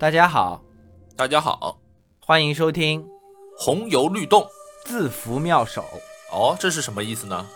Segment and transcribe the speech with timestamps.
[0.00, 0.62] 大家好，
[1.14, 1.78] 大家好，
[2.20, 3.06] 欢迎收听
[3.58, 4.46] 红油律动
[4.86, 5.84] 字符妙手。
[6.32, 7.46] 哦，这是什么意思呢？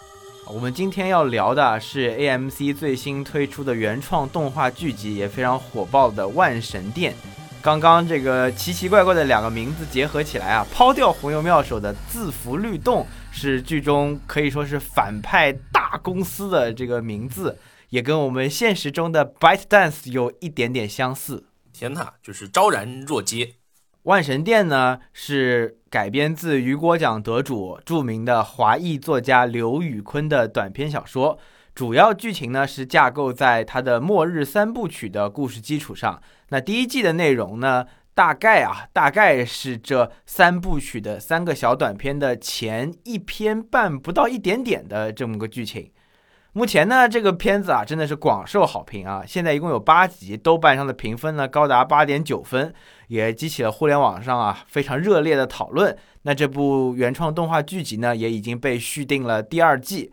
[0.47, 7.15] 我们今天要聊的是 AMC 最新推出的原创动画剧集，也非常火爆的《万神殿》。
[7.63, 17.59] 刚刚这个奇奇怪怪的两个名字结合起来啊，抛掉红油妙手的字符律动，是剧中可以说是反派大公司的这个名字，
[17.89, 21.47] 也跟我们现实中的 Byte Dance 有一点点相似。
[21.75, 23.57] 天呐，就是昭然若揭。
[24.05, 31.39] 万神殿呢是改编自雨果奖得主、著名的华裔作家刘宇昆的短篇小说，
[31.75, 36.23] 主要剧情呢是架构在他的《末日三部曲》的故事基础上。
[36.51, 45.91] 那第一季的内容呢，大概啊，大概是这三部曲的三个小短片的前一篇半不到一点点的这么个剧情。
[46.57, 49.25] 目前呢，这个片子啊真的是广受好评啊！
[49.27, 52.73] 现在一共有八集，豆瓣上的评分呢高达八点九分，
[53.09, 55.99] 也激起了互联网上啊非常热烈的讨论。
[56.23, 60.13] 那这部原创动画剧集呢，也已经被续订了第二季。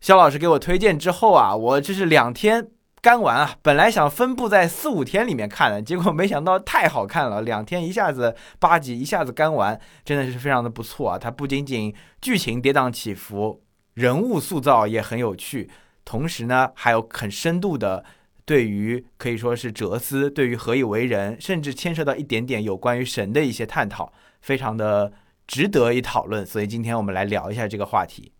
[0.00, 2.68] 肖老师给我推荐之后啊，我这是两天
[3.02, 3.56] 干完啊！
[3.60, 11.18] 本来想分布在四五天里面看的，结果没想到太好看了，两天一下子八集一下子干完，真的是非常的不错啊！
[11.18, 13.63] 它不仅仅剧情跌宕起伏。
[13.94, 15.70] 人物塑造也很有趣，
[16.04, 18.04] 同时呢，还有很深度的
[18.44, 25.12] 对于可以说是哲思，对于何以为人，甚至牵涉到一点点有关于神的一些探讨，非常的
[25.46, 26.44] 值得一讨论。
[26.44, 28.32] 所以今天我们来聊一下这个话题。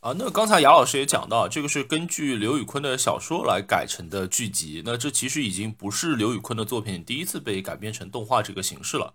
[0.00, 9.14] 啊，那刚才杨老师也讲到，这个是根据刘宇昆的小说来改成的剧集，那这其实已经不是刘宇昆的作品第一次被改编成动画这个形式了。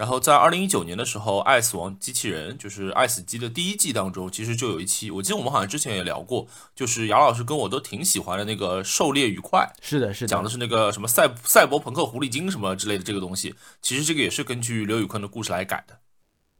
[0.00, 15.98] 然后在二零一九年的时候，《爱死亡机器人》就是《爱死机》的第一季当中，其实就有一期，我记得我们好像之前也聊过，就是杨老师跟我都挺喜欢的那个《狩猎愉快》，是的，是的，讲的是那个什么赛赛博朋克狐狸精什么之类的这个东西，其实这个也是根据刘宇坤的故事来改的。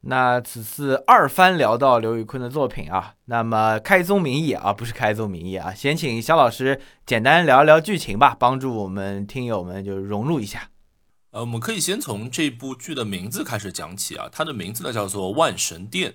[0.02, 10.69] 那此次二番聊到刘宇坤的作品啊，那么开宗明义啊，不是开宗明义啊，先请肖老师简单聊一聊剧情吧，帮助我们听友们就融入一下。
[11.32, 14.28] 呃，我们可以先从这部剧的名字开始讲起啊。
[14.32, 16.10] 它的名字呢叫做《万神殿》，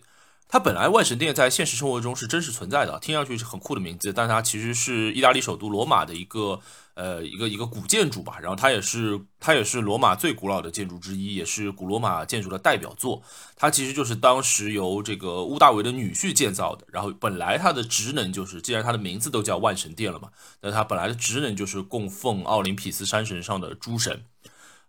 [0.50, 6.60] 它本来万神殿在现实生活中是真实存在的，听上去是很酷的名字，但它其实是意大利首都罗马的一个
[6.96, 8.38] 呃一个一个古建筑吧。
[8.42, 13.24] 然后它也是它也是罗马最古老的建筑之一，也是古罗马建筑的代表作。
[13.56, 16.86] 它其实就是当时由这个屋大维的女婿建造的。
[16.92, 20.28] 然后本来它的职能就是，既然它的名字都叫万神殿了嘛，
[20.60, 24.26] 那它本来的职能就是供奉奥林匹斯山神上的诸神。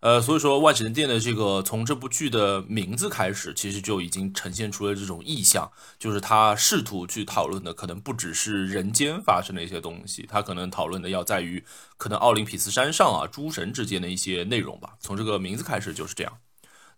[0.06, 5.68] 呃，所以说万神殿的这个从这部剧的名字开始，其实就已经呈现出了这种意象，
[5.98, 11.64] 就是他试图去讨论的可能不只是人间发生的一些东西，他可能讨论的要在于
[11.96, 14.90] 可能奥林匹斯山上啊诸神之间的一些内容吧。
[15.00, 16.32] 从这个名字开始就是这样。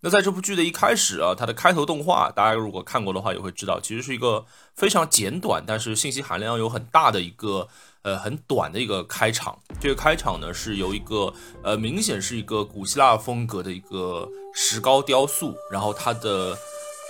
[0.00, 4.44] 那在这部剧的一开始啊，它的开头动画，大家如果看过的话也会知道，其实是一个
[4.74, 7.68] 非常简短，但是信息含量有很大的一个。
[8.08, 9.58] 呃，很短的一个开场。
[9.78, 11.30] 这个开场呢，是由一个
[11.62, 16.56] 呃，明显是一个古希腊风格的一个石膏雕塑，然后它的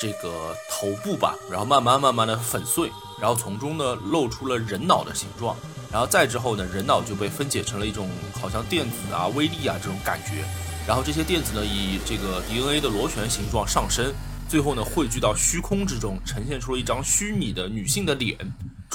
[0.01, 5.57] 这个头部吧，然后慢慢慢慢的粉碎，然后从中呢露出了人脑的形状，
[5.93, 8.11] 然后再之后呢，人脑就被分解成了一种
[8.41, 10.43] 好像电子啊、微粒啊这种感觉，
[10.85, 14.13] 然后这些电子呢以这个 DNA 的螺旋形状上升，
[14.49, 18.37] 最后呢汇聚到虚空之中，呈现出了一张虚拟的女性的脸。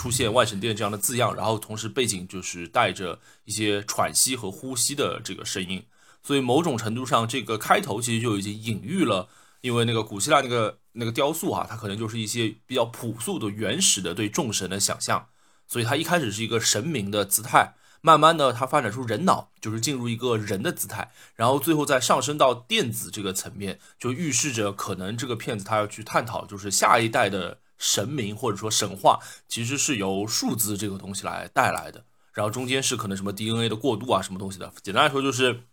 [0.03, 5.81] 出现万神殿这样的字样，然后同时背景就是带着一些喘息和呼吸的这个声音，
[6.21, 9.29] 所以某种程度上，这个开头其实就已经隐喻了，
[9.61, 15.27] 因为那个古希腊那个那个雕塑啊，它可能就是一些比较朴素的、原始的对众神的想象，
[15.69, 27.59] 所以它一开始是一个神明的姿态，慢慢的它发展出人脑，就是进入一个人的姿态，然后最后再上升到电子这个层面，就预示着可能这个片子它要去探讨，就是下一代的。
[27.83, 34.71] 神明或者说神话其实是由数字这个东西来带来的，然后中间是可能什么 DNA 的过渡啊，什么东西的。
[34.81, 35.63] 简单来说就是，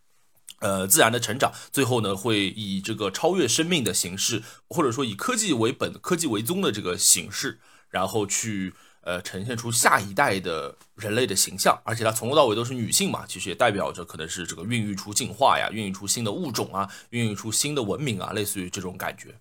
[0.59, 11.81] 呃，自然的成长，最后呢会以这个超越生命的形式，或者说以科技为本、科技为宗的这个形式，然后去呃呈现出下一代的人类的形象。
[11.85, 19.37] 而且它从头到尾都是女性嘛，其实也代表着可能是这个孕育出进化呀，孕育出新的物种啊，孕育出新的文明啊，类似于这种感觉。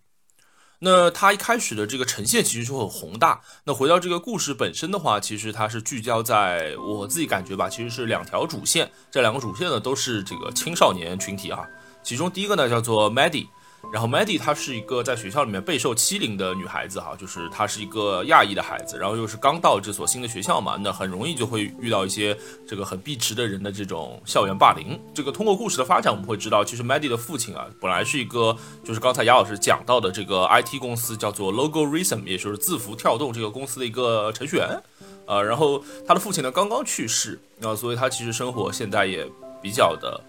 [0.80, 3.42] 那它一开始的这个呈现其实就很宏大。
[3.66, 8.90] 那回到这个故事本身的话，其实它是聚焦在我自己感觉吧，其实是两条主线。
[9.12, 11.68] 这两个主线呢都是这个青少年群体啊。
[12.02, 13.48] 其中第一个呢叫做 Maddie，
[13.92, 22.38] 然后 Maddie 她是一个在学校里面备受欺凌的女孩子哈，就是她是一个亚裔的孩子，然后又是刚到这所新的学校嘛，那很容易就会遇到一些
[22.68, 25.00] 这个很避迟的人的这种校园霸凌。
[25.14, 34.80] 这个通过故事的发展，我们会知道，其实 Maddie 的父亲啊，本来是一个就是刚才杨老师讲到的这个 IT 公司叫做 Logorithm，也就是字符跳动这个公司的一个程序员，
[35.26, 39.28] 呃，然后他的父亲呢刚刚去世，啊，所以他其实生活现在也
[39.64, 40.22] 比较的。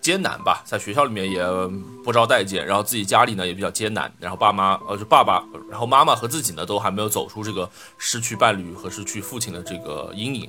[0.00, 1.44] 艰难吧，在学校里面也
[2.02, 7.68] 不招待见，然后自己家里呢也比较艰难，然后爸妈呃就爸爸，然后妈妈和自己呢都还没有走出这个
[7.98, 10.48] 失去伴侣和失去父亲的这个阴影。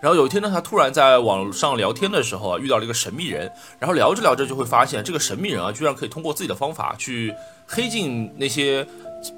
[0.00, 7.34] 然后有一天呢，他突然在网上聊天的时候啊，遇到了一个神秘人，然后聊着聊着就会发现这个神秘人啊，居然可以通过自己的方法去
[7.66, 8.86] 黑进那些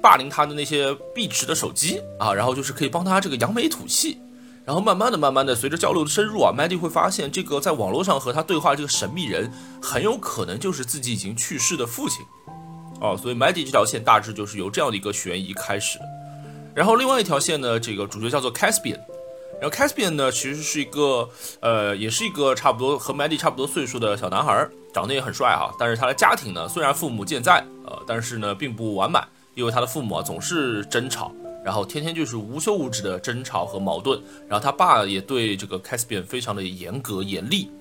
[0.01, 4.17] 霸凌他的那些壁纸的手机啊，然后就是可以帮他这个扬眉吐气。
[4.65, 9.51] 然后慢慢的、慢慢的，随着交流的深入啊，Maddie 会发现，这个在网络上和他对话这个神秘人，
[9.81, 12.25] 很有可能就是自己已经去世的父亲，
[13.01, 15.99] 哦，所以 Maddie 这条线大致就是由这样的一个悬疑开始。
[16.73, 18.99] 然后另外一条线呢，这个主角叫做 Caspian，
[19.61, 31.33] 然后 Caspian 呢其实是一个，呃，也是一个差不多和 Maddie 差不多岁数的小男孩，长得也很帅哈，但是他的家庭呢，虽然父母健在，呃，但是呢并不完满，因为他的父母啊总是争吵。
[31.63, 37.71] 然后天天就是无休无止的争吵和矛盾，然后他爸也对这个 Caspian 非常的严格严厉，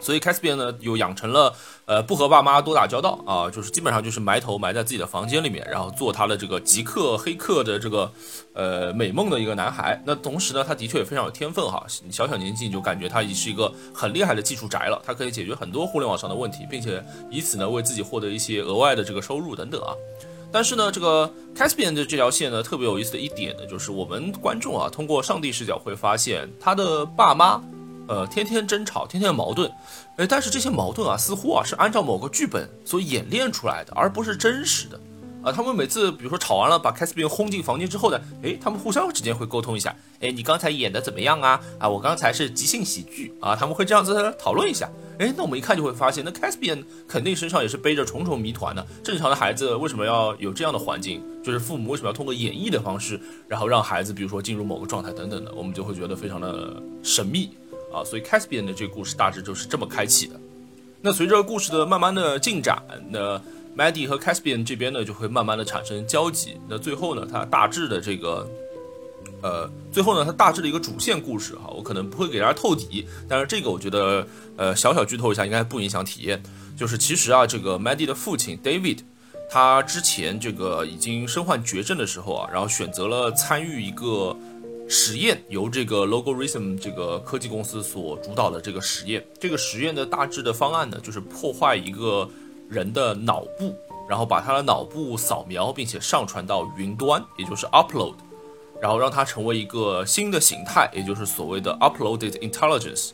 [0.00, 1.54] 所以 Caspian 呢又养成了
[1.86, 8.10] 呃不和爸妈多打交道啊，就是基本上就是埋头埋在自己的房间里面，然后做他的这个极客黑客的这个
[8.52, 10.00] 呃美梦的一个男孩。
[10.04, 19.94] 那同时呢，他的确也非常有天分哈，小小年纪就感觉他已是一个很厉害的技术宅了，他可以解决很多互联网上的问题，并且以此呢为自己获得一些额外的这个收入等等啊。
[20.52, 27.60] 但是呢，这个 Caspian 的这条线呢，特别有意思的一点呢，就是我们观众啊，通过上帝视角会发现，他的爸妈，
[28.08, 29.70] 呃，天天争吵，天天矛盾，
[30.16, 34.98] 哎，但是这些矛盾啊，似乎啊是按照某个剧本所演练出来的，而不是真实的。
[35.42, 41.60] 啊，他们每次比如说吵完了，把 Caspian 轰进房间之后呢，诶，他们互相之间会沟通一下，诶，你刚才演的怎么样啊？
[41.78, 44.90] 啊，我刚才是即兴喜剧啊，他们会这样子讨论一下。
[45.18, 48.86] 诶，那我们一看就会发现，那 Caspian 肯定身上也是背着重重谜团的。
[49.02, 51.22] 正常的孩子为什么要有这样的环境？
[51.42, 53.18] 就是父母为什么要通过演绎的方式，
[53.48, 57.50] 然后让孩子比如说进入某个状态等等的，我们就会觉得非常的神秘
[57.92, 58.04] 啊。
[58.04, 60.34] 所以 Caspian 的这个故事大致就是这么开启的。
[61.00, 63.40] 那随着故事的慢慢的进展，那
[63.76, 66.56] Maddie 和 Caspian 这边呢，就会慢慢的产生交集。
[66.68, 68.46] 那最后呢，它大致的这个，
[69.46, 74.26] 呃，最后呢，它大致的一个主线故事哈，我可能不会给大家透底，但是这个我觉得，
[74.56, 76.42] 呃，小小剧透一下应该不影响体验。
[76.76, 78.98] 就是其实啊，这个 Maddie 的父亲 David，
[79.48, 84.36] 他之前这个已经身患绝症的时候啊，然后选择了参与一个
[84.88, 89.24] 实验，由这个 Logarithm 这个科技公司所主导的这个实验。
[89.40, 92.28] 这个实验的大致的方案呢，就是破坏一个。
[92.68, 93.72] 人的脑部，
[94.08, 98.14] 然后把他的脑部扫描，并且上传到云端，也就是 upload，
[98.80, 103.10] 然后让它成为一个新的形态，也就是所谓的 uploaded intelligence。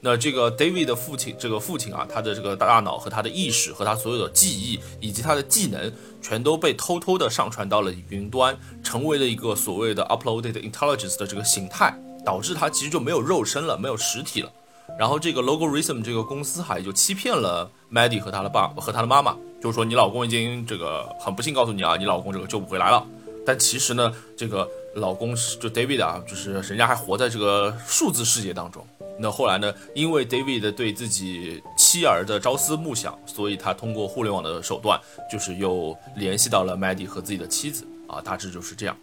[0.00, 5.90] 那这个 David 的父亲，这个父亲啊，他的这个大脑和他的意识和他所有的记忆以及他的技能，
[6.20, 14.52] 全都被偷偷的上传到了云端，成为了一个所谓的 uploaded intelligence 的这个形态，导致他其实就没有肉身了，没有实体了。
[14.98, 23.02] 然后这个 Logarithm 这个公司哈也就欺骗了 Maddie 和他的爸和他的妈妈，就是说你老公已经这个很不幸告诉你啊，你老公这个救不回来了。
[23.46, 28.86] 但其实呢，这个老公是就 David 啊，就是人家还活在这个数字世界当中。
[29.18, 38.96] 那后来呢，因为 David 对自己妻儿的朝思暮想，所以他通过互联网的手段，就是又联系到了 Maddie 和自己的妻子啊，大致就是这样。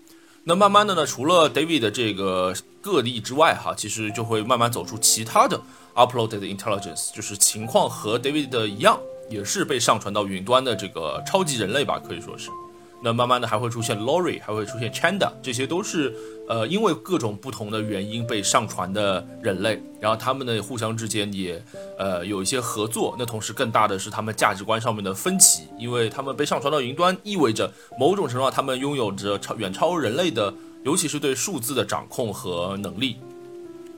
[0.44, 5.60] 那慢慢的呢，除了 David 的这个个例之外哈，其实就会慢慢走出其他的。
[5.94, 12.50] Uploaded intelligence 就是情况和 David 的一样，也是被上传到云端的这个超级人类吧，可以说是。
[13.04, 16.16] 那慢慢的还会出现 Lori，还会出现 Chanda，这些都是
[16.48, 19.82] 呃因为各种不同的原因被上传的人类。
[20.00, 21.62] 然后他们呢互相之间也
[21.98, 23.16] 呃有一些合作。
[23.18, 30.54] 那同时更大的是他们价值观上面的分歧，因为他们被上传到云端，意味着某种程度上他们拥有着超远超人类的，
[30.84, 33.18] 尤其是对数字的掌控和能力。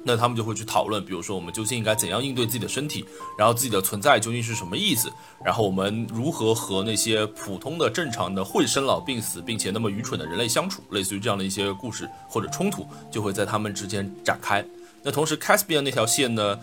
[0.04, 3.06] 那他们就会去讨论，比如说我们究竟应该怎样应对自己的身体，
[3.38, 5.10] 然后自己的存在究竟是什么意思，
[5.44, 14.66] 然后我们如何和那些普通的、正常的会生老病死并且那么愚蠢的人类相处，类似于这样的一些故事或者冲突，就会在他们之间展开。
[15.02, 16.60] 那同时，Caspian 那条线呢，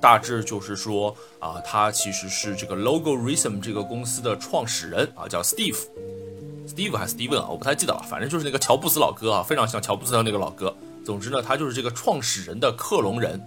[0.00, 10.76] 大致就是说啊，他其实是这个 Logarithm 这个公司的创始人啊，叫 Steve，Steve 还是 Steven 啊，我不太记得了，反正就是那个乔布斯老哥啊，非常像乔布斯的那个老哥。
[11.04, 13.40] 总之呢，他就是这个创始人的克隆人，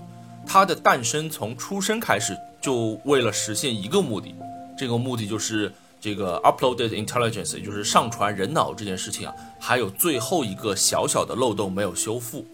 [0.46, 4.36] 他的诞生从出生开始就为了实现一个目的，
[4.78, 12.46] 这个目的就是这个 uploaded intelligence，也就是上传人脑这件事情啊，还有最后一个小小的漏洞没有修复。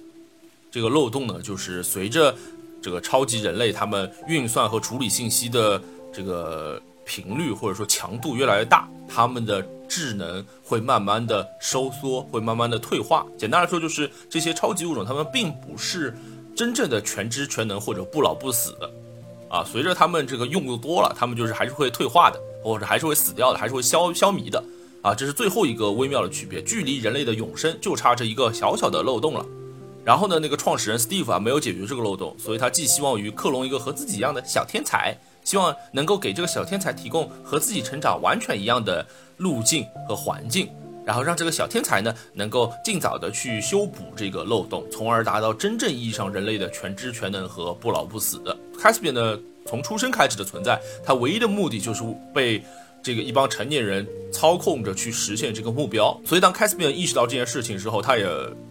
[0.72, 2.34] 这个漏洞呢，就是随着
[2.82, 5.80] 这个超级人类他们运算和处理信息的
[6.12, 9.62] 这个频率或者说强度越来越大，他们的
[9.96, 13.24] 智能会慢慢的收缩，会慢慢的退化。
[13.38, 16.18] 简单来说，就是这些超级物种，他们并不是
[16.56, 18.90] 真正的全知全能或者不老不死的。
[19.50, 24.64] 啊，随着他们这个用的多了，他们就是还是会退化的，或者还是会死掉的，还是会消消弭的。
[25.04, 29.46] 啊，这是最后一个微妙的区别，距离人类的永生就差这一个小小的漏洞了。
[30.04, 39.06] 然后呢，那个创始人 Steve 啊，没有解决这个漏洞，所以他寄希望于克隆一个和自己一样的小天才，希望能够给这个小天才提供和自己成长完全一样的
[39.44, 40.68] 路径和环境。
[41.06, 48.58] 然后让这个小天才呢，能够尽早的去修补这个漏洞，从而达到真正意义上人类的全知全能和不老不死的。
[48.80, 52.02] Caspian 呢，从出生开始的存在，他唯一的目的就是
[52.34, 52.64] 被
[53.04, 56.18] 这个一帮成年人操控着去实现这个目标。
[56.26, 58.26] 所以当 Caspian 意识到这件事情之后，他也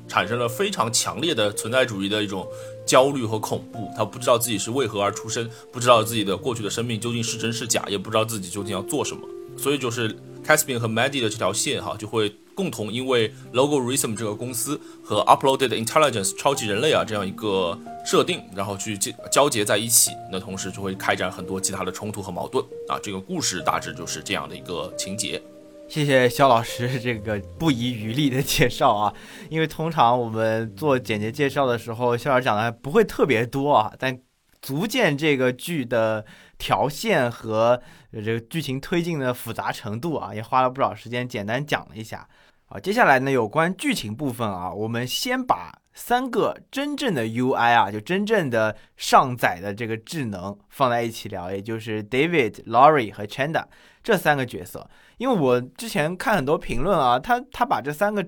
[0.08, 2.48] 产生了非常强烈的存在主义的一种
[2.86, 3.90] 焦虑和恐怖。
[3.94, 9.20] 他不知道自己是为何而出生，不知道自己的过去的生命究竟是真是假，也不知道自己究竟要做什么。
[9.62, 10.14] 所以就是。
[10.44, 20.10] Caspian 和 Maddie 的这条线哈，就会共同因为 Logarithm 这个公司和 Uploaded Intelligence 超级人类啊这样一个设定，然后去交交结在一起。
[20.32, 22.98] 那同时就会开展很多其他的冲突和矛盾啊。
[23.00, 25.40] 这个故事大致就是这样的一个情节。
[25.88, 29.14] 谢谢肖老师这个不遗余力的介绍啊。
[29.48, 34.18] 因为通常我们做简洁介绍的时候，肖老师讲的还不会特别多啊，但
[34.60, 36.24] 足见这个剧的
[36.62, 37.82] 条线和。
[38.14, 42.28] 这个剧情推进的复杂程度啊，也花了不少时间简单讲了一下。
[42.66, 53.64] 啊，接下来呢，有关剧情部分啊，我们先把三个真正的 UI 啊，就真正的上载的这个智能放在一起聊，也就是 David、Laurie 和 Chanda
[54.02, 54.86] 这三个角色。
[55.16, 58.22] 因为我之前看很多评论啊，他他把这三个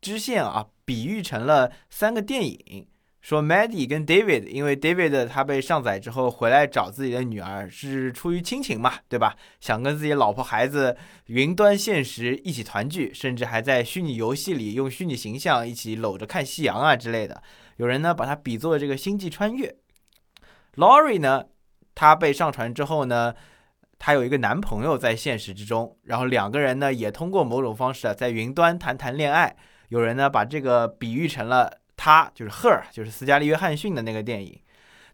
[0.00, 2.86] 支线啊比喻成了三个电影。
[3.24, 9.34] 说 Maddie 跟 David，因为 David 他被上载之后回来找自己的女儿，是出于亲情嘛，对吧？
[9.60, 10.94] 想跟自己老婆孩子
[11.28, 17.42] 云端现实一起团聚，甚至还在虚拟游戏里用虚拟形象一起搂着看夕阳啊之类的。
[17.78, 19.74] 有人呢把它比作这个星际穿越。
[20.76, 21.46] Laurie 呢，
[21.94, 23.34] 她被上传之后呢，
[23.98, 29.56] 她有一个男朋友在现实之中，然后两个人呢也通过某种方式啊在云端谈谈恋爱。
[29.88, 31.78] 有人呢把这个比喻成了。
[31.96, 34.60] 他就是 Her，就是斯嘉丽·约翰逊的那个电影。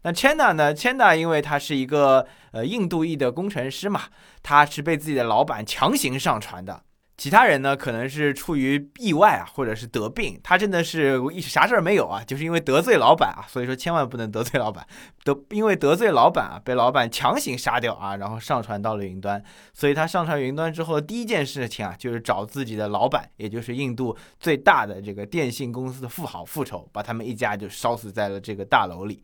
[0.03, 4.03] 那 Chanda 呢？Chanda 因为他是一个呃印度裔的工程师嘛，
[4.41, 6.83] 他是被自己的老板强行上传的。
[7.21, 10.39] 其他人呢，可能是出于意外啊，或者是得病。
[10.43, 14.83] 他真的是一啥事儿没有啊，就是因为得罪老板啊，所以说千万不能得罪老板。
[15.23, 19.39] 得因为得罪老板啊，被老板强行杀掉啊，然后上传到了云端。
[19.71, 29.21] 所以他上传云端之后，第一件事情啊，就是找自己的老板，也就是印度最大的这个电信公司的富豪复仇，把他们一家就烧死在了这个大楼里。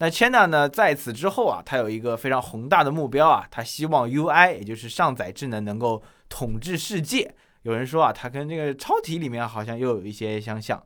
[0.00, 6.02] 那 China 呢，在此之后啊，他有一个非常宏大的目标啊，他希望 UI，也就是上载智能能够。
[6.32, 10.80] 统治世界，有人说啊，它跟这个超体里面好像又有一些相像。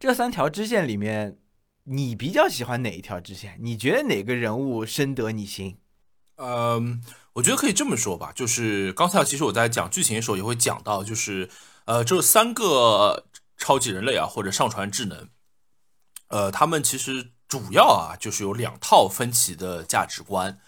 [0.00, 1.36] 这三条支线里面，
[1.84, 3.58] 你比较喜欢哪一条支线？
[3.60, 5.76] 你觉得哪个人物深得你心？
[6.36, 11.50] 嗯，我觉得可以这么说吧，就是刚才其实我在讲剧情的时候也会讲到，就是
[11.84, 13.26] 呃，这三个
[13.58, 15.28] 超级人类啊，或者上传智能，
[16.28, 20.58] 呃，他们其实主要啊，就是有两套分歧的价值观。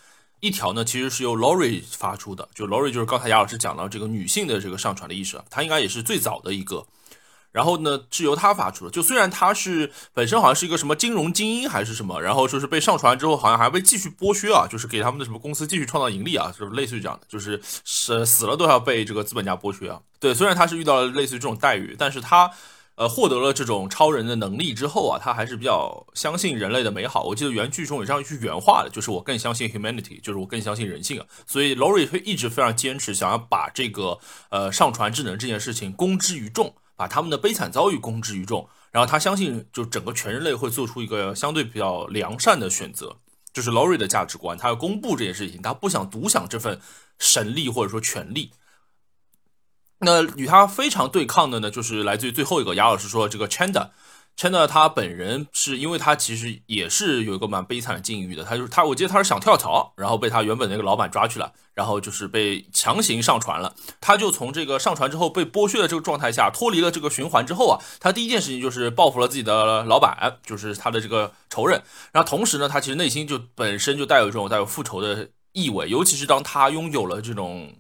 [0.41, 6.87] 一条呢，其实是由 Lori 发出的，就 Lori 就是刚才雅老师讲到这个女性的这个上传的意识，她应该也是最早的一个。
[7.53, 8.91] 然后呢，是由她发出的。
[8.91, 20.01] 就虽然她是本身好像是一个什么金融精英还是什么，然后说是被上传之后，好像还被继续剥削啊，就是给他们的什么公司继续创造盈利啊，就是类似于这样的，就是是死了都要被这个资本家剥削啊。
[20.19, 22.51] 对，虽然她是遇到了类似于这种待遇，但是她。
[23.01, 27.25] 呃，获得了这种超人的能力之后啊，他还是比较相信人类的美好。
[27.25, 31.25] 我记得原剧中有这样一句原话的，就是我更相信 humanity，就是我更相信人性啊。
[31.47, 34.19] 所以 Lori 会一直非常坚持，想要把这个
[34.51, 38.69] 呃上传智能这件事情公之于众，把他们的悲惨遭遇公之于众。
[38.91, 43.17] 然后他相信，就整个全人类会做出一个相对比较良善的选择，
[43.55, 44.59] 就是 Lori 的价值观。
[44.59, 46.79] 他要公布这件事情，他不想独享这份
[47.19, 48.51] 神力或者说权力。
[50.03, 77.71] 那与他非常对抗的呢，就是来自于最后一个，雅老师说这个 Chanda，Chanda 他本人是因为他其实也是有一个蛮悲惨的境遇的，他就是他，我记得他是想跳槽，然后被他原本那个老板抓去了，然后就是被强行上传了，他就从这个上传之后被剥削的这个状态下脱离了这个循环之后啊，他第一件事情就是报复了自己的老板，就是他的这个仇人，然后同时呢，他其实内心就本身就带有这种带有复仇的意味，尤其是当他拥有了这种。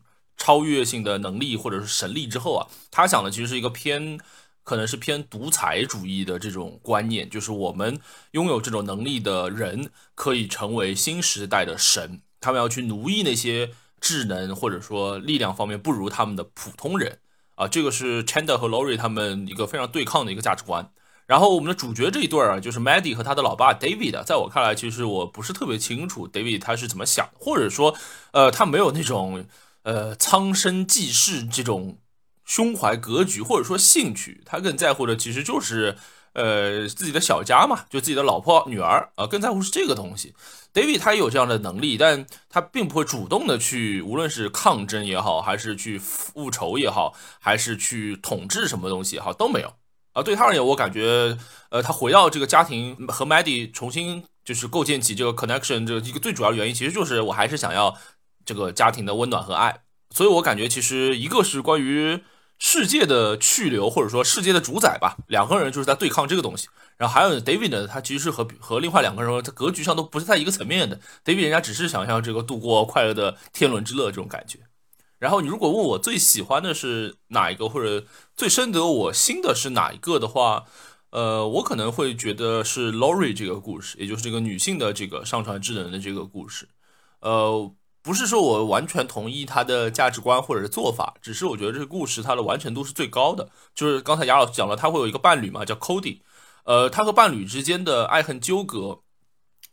[0.40, 4.18] 超越性的能力或者是神力之后啊，他想的其实是一个偏
[4.64, 13.70] 可能是偏独裁主义的这种观念，就是我们拥有这种能力的人可以成为新时代的神，他们要去奴役那些
[14.00, 17.18] 智能或者说力量方面不如他们的普通人
[17.56, 20.90] 啊，这个是 Chandler 和 Lori 他们一个非常对抗的一个价值观。
[21.26, 27.96] 然后我们的主角这一对儿啊，就是 Maddie 和他的老爸 David，在我看来，其实我不是特别清楚 David 他是怎么想，或者说，
[28.32, 29.44] 呃，他没有那种
[29.82, 31.98] 呃苍生济世这种
[32.44, 35.96] 胸怀格局，或者说兴趣，他更在乎的其实就是
[36.34, 40.34] 呃自己的小家嘛，就自己的老婆女儿啊，更在乎是这个东西。
[40.72, 49.72] David 他也有这样的能力，但他并不会主动的去，无论是抗争也好，还是去复仇也好，还是去统治什么东西也好，都没有。
[50.12, 51.36] 啊，对他而言，我感觉，
[51.70, 57.96] 呃，他回到这个家庭和 Maddie 重新就是构建起这个 connection，这一个最主要原因，其实就是我还是想要
[58.44, 59.82] 这个家庭的温暖和爱。
[60.10, 62.22] 所以我感觉，其实一个是关于
[62.58, 66.68] 世界的去留，或者说世界的主宰吧，两个人就是在对抗这个东西。
[66.96, 71.00] 然后还有 David 呢，他其实是和和另外两个人，他格局上都不是在一个层面的。
[71.24, 74.58] David 人家只是想要这个度过快乐的天伦之乐这种感觉。
[75.18, 78.04] 然后你如果问我最喜欢的是哪一个，或者
[78.36, 80.64] 最深得我心的是哪一个的话，
[81.10, 86.68] 呃，我可能会觉得是 Lori 这个故事，也就是这个女性的这个上传智能的这个故事。
[87.20, 87.70] 呃，
[88.10, 93.48] 不是说我完全同意他的价值观或者是做法，只是我觉得这个故事它的完成度是最高的。
[93.72, 96.18] 就是刚才雅老师讲了，他会有一个伴侣嘛，叫 Cody，
[96.64, 99.02] 呃，他和伴侣之间的爱恨纠葛。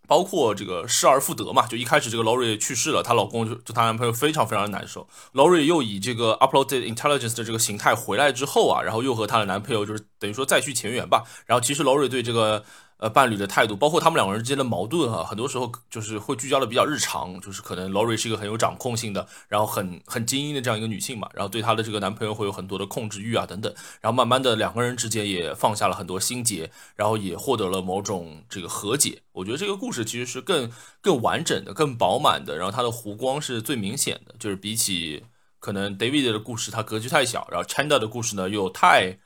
[0.05, 5.07] 包括这个失而复得嘛，就一开始这个 Lori 去世了，她老公就就她男朋友非常非常的难受。
[5.33, 11.23] Lori 又以这个 Uploaded Intelligence 的这个形态回来之后啊，然后又和她的男朋友就是等于说再续前缘吧。
[11.47, 12.63] 然后其实 Lori 对这个。
[12.99, 29.21] 呃，伴侣的态度，包括他们两个人之间的矛盾啊，很多时候就是会聚焦的比较日常，就是可能 Lori 是一个很有掌控性的，然后很很精英的这样一个女性嘛，然后对她的这个男朋友会有很多的控制欲啊等等，然后慢慢的两个人之间也放下了很多心结，然后也获得了某种这个和解。
[29.33, 35.23] 我觉得这个故事其实是更更完整的、更饱满的，然后它的弧光是最明显的，就是比起
[35.59, 39.19] 可能 David 的故事，它格局太小，然后 Chandler 的故事呢又太。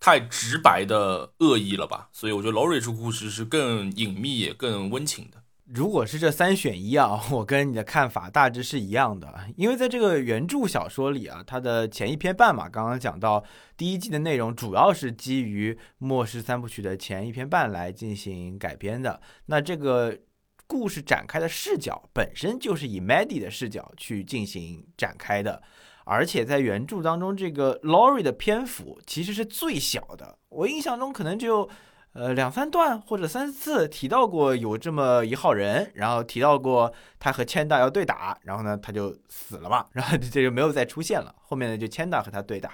[0.00, 5.36] 太直白的恶意了吧，所以我觉得 Lori 这故事是更隐秘也更温情的。
[5.66, 13.44] 如果是这三选一啊，我跟你的看法大致是一样的，因为在这个原著小说里啊，它的前一篇半嘛，刚刚讲到
[13.76, 19.20] 第一季的内容主要是基于《末世三部曲》的前一篇半来进行改编的。
[19.46, 20.18] 那这个
[20.66, 25.62] 故事展开的视角本身就是以 Maddie 的视角去进行展开的。
[26.10, 30.36] 而且在原著当中，这个 Laurie 的篇幅其实是最小的。
[30.48, 31.70] 我印象中可能就，
[32.14, 41.32] 呃两三段或者三四次提到过有这么一号人，然后提到过他和千大要对打，然后呢他就死了嘛，然后 这就没有再出现了。
[41.42, 42.72] 后面呢就千大和他对打。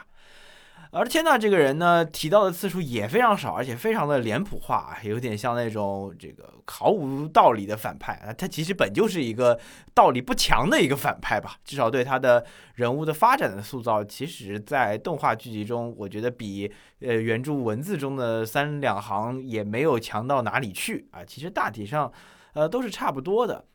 [0.97, 8.33] 而天娜这个人呢，提到的次数也非常少，而且非常的脸谱化，有点像那种这个毫无道理的反派啊。
[8.33, 9.61] 他其实本就是一个
[9.93, 12.43] 道理不强的一个反派吧，至少对他的
[12.77, 21.23] 人物的发展的塑造，其实在动画剧集中，我觉得比呃原著文字中的三两行也没有强到哪里去啊。
[21.23, 22.11] 其实大体上，
[22.55, 23.67] 呃都是差不多的。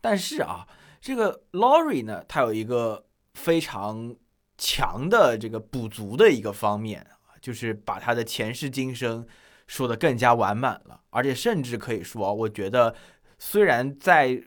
[0.00, 0.64] 但是啊，
[1.00, 3.04] 这个 Lori 呢，他有一个
[3.34, 4.14] 非常。
[4.58, 9.26] 强的这个补足的一个方面啊，就是把他的前世今生
[9.66, 12.94] 说的更加完满了，而且甚至可以说，我觉得
[13.38, 14.42] 虽然在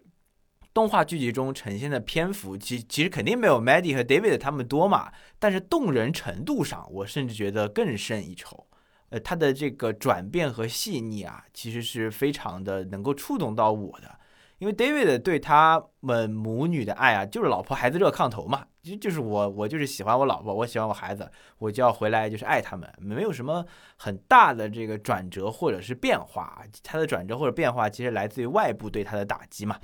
[0.73, 8.67] 动画剧集中呈现的篇幅，其其实肯定没有 Maddie 和 David 他们多嘛，但是动人程度上，我甚至觉得更胜一筹。
[9.09, 14.19] 呃，他的这个转变和细腻啊，其实是非常的能够触动到我的。
[14.59, 23.65] 因为 David 对他们母女的爱啊，就是老婆孩子热炕头嘛，就就是我我就是喜欢我老婆，我喜欢我孩子，我就要回来就是爱他们，没有什么
[23.97, 26.63] 很大的这个转折或者是变化。
[26.83, 29.79] 他的转折或者变化其实来自于外部对他的打击嘛。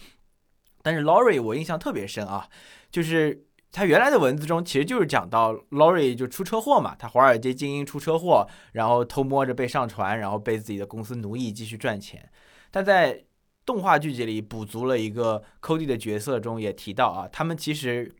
[0.81, 2.47] 但是 Lori 我印象特别深啊，
[2.91, 12.29] 就是他原来的文字中其实就是讲到 Lori 就出车祸嘛，他华尔街精英出车祸，然后偷摸着被上传，然后被自己的公司奴役继续赚钱，
[12.71, 13.25] 但在
[13.65, 18.15] 动画剧集里补足了一个 Cody 的角色中也提到啊，他们其实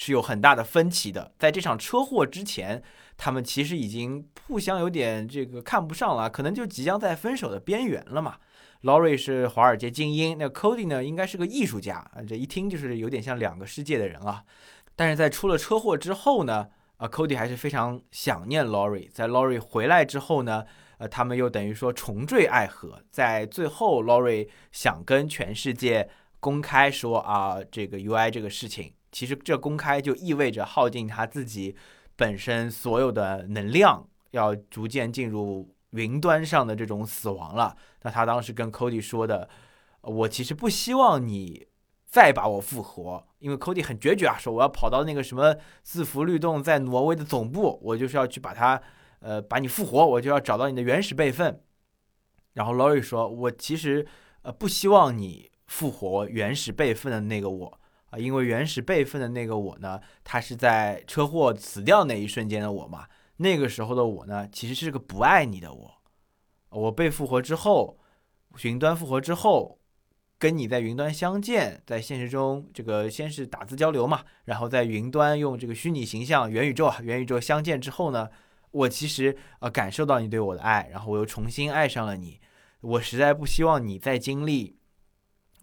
[0.00, 1.34] 是有很大的分歧的。
[1.38, 2.82] 在这场车祸之前，
[3.18, 8.36] 他们其实已经互相有点这个看不上了，可能就即将在分手的边缘了嘛。
[8.84, 14.42] Lori 是华尔街精英，那 Cody 呢应该是个艺术家啊，这一听就是有点像两个世界的人啊。
[14.96, 19.10] 但是在出了车祸之后呢，啊，Cody 还是非常想念 Lori。
[19.12, 20.64] 在 Lori 回来之后呢。
[21.00, 26.10] 呃，他们又等于说重坠爱河，在最后，Lori 想跟全世界
[26.40, 31.74] 公开说啊，这个 UI 这个事情，其实这公开就意味着耗尽他自己
[32.16, 37.76] 本身所有的能量，要逐渐进入云端上的这种死亡了。
[38.02, 39.48] 那他当时跟 Cody 说的，
[40.02, 41.66] 我其实不希望你
[42.06, 48.80] 再把我复活，因为 Cody 很决绝啊，说我要跑到那个什么字符律动在挪威的总部，我就是要去把它，
[49.20, 51.60] 呃，把你复活，我就要找到你的原始备份。
[52.54, 54.06] 然后 Lori 说，我其实
[54.42, 63.06] 呃不希望你复活原始备份的那个我啊，因为原始备份的那个我呢，他是在车祸死掉那一瞬间的我嘛，
[63.38, 65.94] 那个时候的我呢，其实是个不爱你的我。
[66.70, 67.98] 我被复活之后，
[68.62, 69.78] 云端复活之后，
[70.38, 78.28] 跟你在云端相见，在现实中这个先是打字交流嘛，然后在云端用这个虚拟形象元宇宙啊，元宇宙相见之后呢，
[78.70, 82.40] 我其实呃感受到你对我的爱，然后我又重新爱上了你，
[82.80, 84.79] 我实在不希望你再经历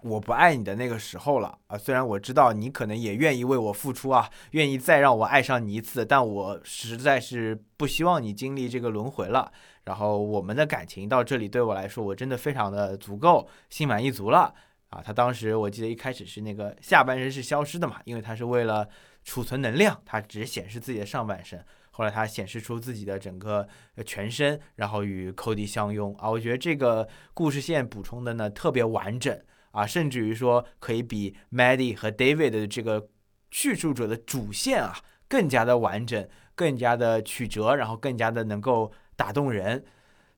[0.04, 1.78] 我不爱你的那个时候了啊！
[1.78, 9.52] 虽然我知道你可能也愿意为我付出啊，愿意再让我爱上你一次，但我实在是不希望你经历这个轮回了。
[9.86, 14.54] 然后我们的感情到这里对我来说，我真的非常的足够，心满意足了
[14.90, 15.02] 啊！
[15.04, 18.88] 他当时我记得一开始是那个下半身是消失的嘛，因为他是为了
[19.24, 21.64] 储存能量，他只显示自己的上半身。
[21.90, 23.68] 后来他显示出自己的整个
[24.06, 26.30] 全身，然后与 Cody 相拥啊！
[26.30, 29.36] 我觉得这个故事线补充的呢特别完整
[29.78, 33.10] 啊，甚至于说可以比 Maddie 和 David 的这个
[33.52, 38.92] 叙述者的主线啊更加的完整，更加的曲折，然后更加的能够。
[39.18, 39.84] 打动人，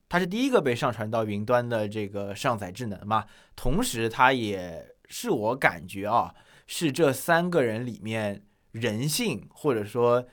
[0.08, 3.26] 它是第一个被上传到云端的这个上载智能嘛？
[3.54, 6.34] 同时，它也是我感觉啊，
[6.66, 10.26] 是这三个人里面人性或者说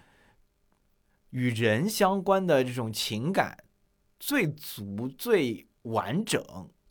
[1.31, 3.65] 与人相关的这种情感
[4.17, 6.41] 最足、最完整、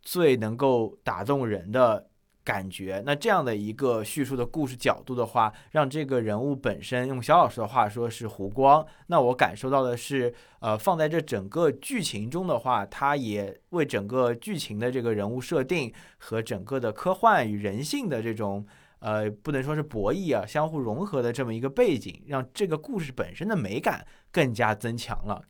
[0.07, 2.07] 最能够打动人的。
[2.47, 8.87] 感觉那这样的一个叙述的故事角度的话，让这个人物本身用肖老师的话说是湖光。
[9.09, 18.65] 那我感受到的是，呃，放在这整个剧情中的话，它也为整个剧情的这个人物设定和整个的科幻与人性的这种，
[19.01, 25.43] 呃，不能说是博弈啊，相互融合的这么一个背景，让这个故事本身的美感更加增强了。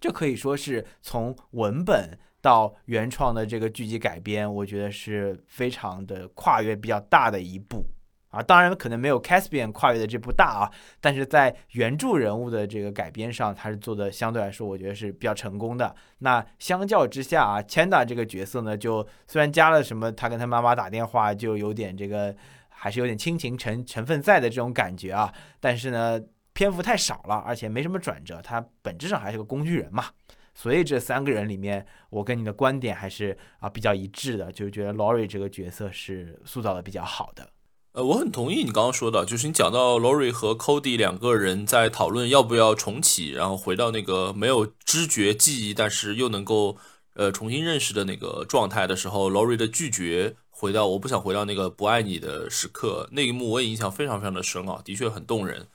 [0.00, 2.18] 这可以说是从文本。
[2.40, 7.84] 到原创的这个剧集改编，我觉得是非常的跨越比较大的一步
[8.30, 8.42] 啊。
[8.42, 15.94] 当然，可能没有 Caspian 跨越的这部大啊，但是在原著人物的这个改编上，他是做的相对来说，我觉得是比较成功的。
[16.18, 22.34] 那相较之下啊，Chanda 这个角色呢，就虽然加了什么，他跟他妈妈打电话，就有点这个
[22.68, 26.18] 还是有点亲情成成分在的这种感觉啊，但是呢，
[26.54, 30.06] 篇幅太少了，而且没什么转折，他本质上还是个工具人嘛。
[30.54, 37.48] 所以这三个人里面，我跟你的观点还是啊比较一致的，就是觉得 Laurie 这个角色是塑造的比较好的。
[37.92, 46.76] 呃，我很同意你刚刚说的，就是你讲到 Laurie 和 Cody 两个人在讨论要不要重启，然后回到那个没有知觉记忆，但是又能够
[47.14, 55.66] 呃重新认识的那个状态的时候，Lori 的拒绝回到我不想回到那个不爱你的时刻，那一幕我也印象非常非常的深啊，的确很动人。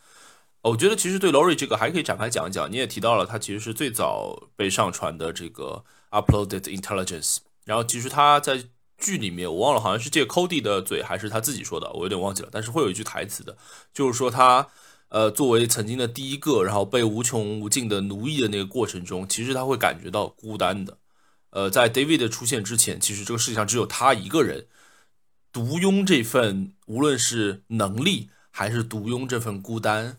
[0.69, 2.71] 我觉得其实对 Lori 这个还可以展开讲一讲。
[2.71, 7.38] 你也提到了，他其实是最早被上传的这个 Uploaded Intelligence。
[7.65, 8.63] 然后其实他在
[8.97, 12.49] 剧里面，我忘了好像是借 Cody 的嘴还是他自己说的，我有点忘记了。
[12.51, 13.56] 但是会有一句台词的，
[13.93, 14.67] 就是说他
[15.10, 20.97] 呃作为曾经的第一个，然后被无穷无尽的奴役的那个过程中，其实他会感觉到孤单的。
[21.51, 24.65] 呃，在 David 的出现之前，其实这个世界上只有他一个人
[25.51, 30.17] 独拥这份无论是能力还是独拥这份孤单。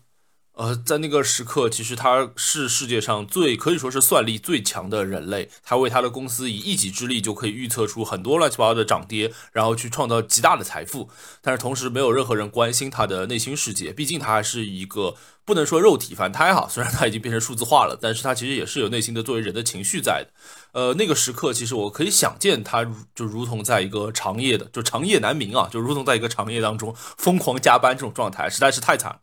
[0.57, 5.51] 呃，在那个时刻，其实他是世界上最可以说是算力最强的人类。
[5.63, 11.11] 他为他的公司以一己之力就可以预测出很多乱七八糟的涨跌，然后去创造极大的财富。
[11.41, 13.93] 但是同时，没有任何人关心他的内心世界。
[13.93, 15.15] 毕竟他还是一个
[15.45, 20.31] 不能说肉体凡胎哈，虽然他已经变成数字化了，但是他其实也是有内心的作为人的情绪在的。
[20.71, 29.19] 呃，那个时刻，其实我可以想见，他就如同在一个长夜的，就长夜难明啊，就如同在一个长夜当中疯狂加班这种状态，实在是太惨了。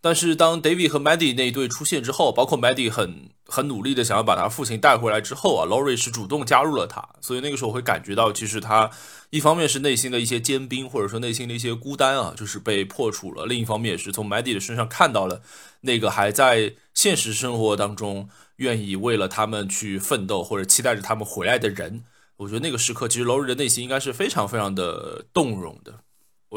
[0.00, 8.88] 但是当 David 和 Maddie 那一对出现之后，包括 Maddie 很很努力的想要把他父亲带回来之后啊，Lori 是主动加入了他，所以那个时候会感觉到，其实他
[9.30, 15.42] 一方面是内心的一些坚冰，或者说内心的一些孤单啊，就是被破除了；另一方面也是从 Maddie 的身上看到了
[15.80, 22.04] 那个还在现实生活当中愿意为了他们去奋斗或者期待着他们回来的人。
[22.36, 25.94] 我觉得那个时刻，其实 Laurie 的内心应该是非常非常的动容的。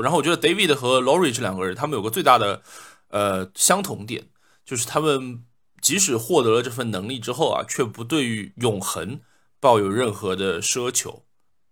[0.04, 2.62] 然后我觉得 David 和 Laurie 这两个人，他们有个最大的。
[3.10, 4.30] 呃，相同点
[4.66, 5.44] 就是他们
[5.82, 9.20] 即使获得了这份能力之后啊，却不对于永恒
[9.60, 11.24] 抱有任何的奢求，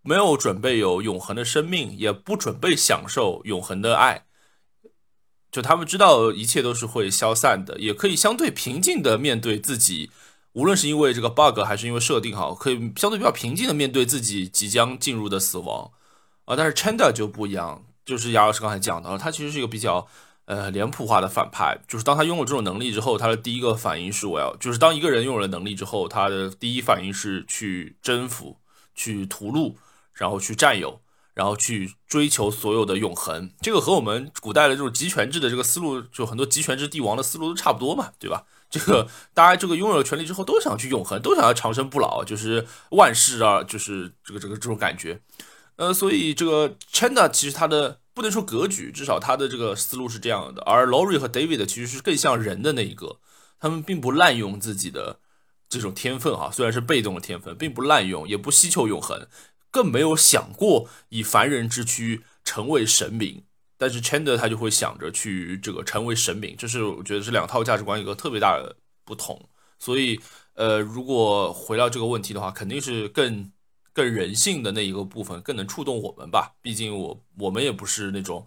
[0.01, 4.25] 没有准备有永恒的生命，也不准备享受永恒的爱。
[5.49, 10.11] 就他们知道一切都是会消散的，也可以相对平静的面对自己，
[10.53, 15.91] 无论是因为这个 bug 还是因为设定哈，可以相对比较平静的面对自己即将进入的死亡
[16.45, 16.55] 啊。
[16.55, 20.07] 但是 Chanda 就不一样，就是亚老师刚才讲的，他其实是一个比较
[20.47, 28.57] 呃脸谱化的反派，就是当他拥有这种能力之后，他的第一个反应是我要，就是当一个人拥有了能力之后，他的第一反应是去征服、
[28.95, 29.75] 去屠戮，
[30.13, 30.99] 然后去占有。
[31.37, 38.43] 然后去追求所有的永恒，这个和我们古代的这种集权制的这个思路，就很多集权制帝王的思路都差不多嘛，对吧？
[38.71, 45.21] 这个大家这个拥有了权力之后，都想去永恒，都想要长生不老，就是万事啊，就是这个这个这种感觉。
[45.75, 50.63] 呃，所以这个 Chanda 其实他的不能说格局，至少他的这个思路是这样的。
[50.63, 53.19] 而 Lori 和 David 其实是更像人的那一个，
[53.59, 55.19] 他们并不滥用自己的
[55.69, 59.27] 这种天分哈，虽然是被动的天分，并不滥用，也不希求永恒。
[59.69, 63.43] 更没有想过以凡人之躯成为神明，
[63.77, 68.75] 但是 Chandler 他就会想着去这个成为神明，这是我觉得是两套价值观一个特别大的
[69.05, 69.39] 不同。
[69.77, 70.19] 所以，
[70.55, 73.51] 呃，如果回到这个问题的话，肯定是更
[73.97, 76.53] 更人性的那一个部分更能触动我们吧。
[76.61, 78.45] 毕竟我我们也不是那种，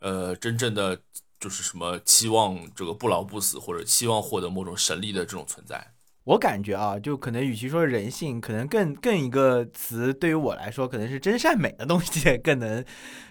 [0.00, 1.00] 呃，真正的
[1.40, 5.94] 就是什么期望这个不老不死或者期望获得某种神力的这种存在。
[6.24, 12.84] 我感觉啊，就可能与其说人性，可能更更一个词，对于我来说，可能是真善美的东西 更能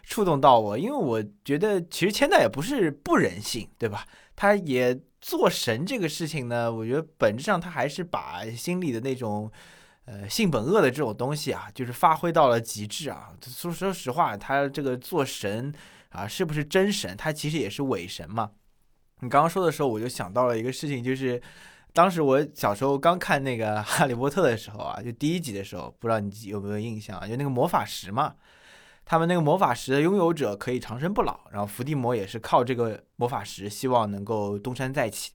[0.03, 0.75] 触动到我。
[0.75, 4.07] 因为我觉得，其实千代也不是不人性，对吧？
[4.35, 9.51] 他也做神这个事情呢，我觉得本质上他还是把心里的那种
[10.09, 13.31] 呃性本恶的这种东西啊，就是发挥到了极致啊。
[13.45, 15.71] 说说实话，他这个做神
[16.09, 17.15] 啊，是不是真神？
[17.15, 18.51] 他其实也是伪神嘛。
[19.19, 21.39] 你刚刚说的时候，我就想到了一个事情，就是。
[21.91, 27.27] 当时我小时候刚看那个《哈利波特》的时候啊，就第一集的时候，不知道你有没有印象啊？
[27.27, 28.35] 就那个魔法石嘛，
[29.03, 35.31] 他们那个魔法石的拥有者可以长生不老，然后伏地魔也是靠这个魔法石，希望能够东山再起。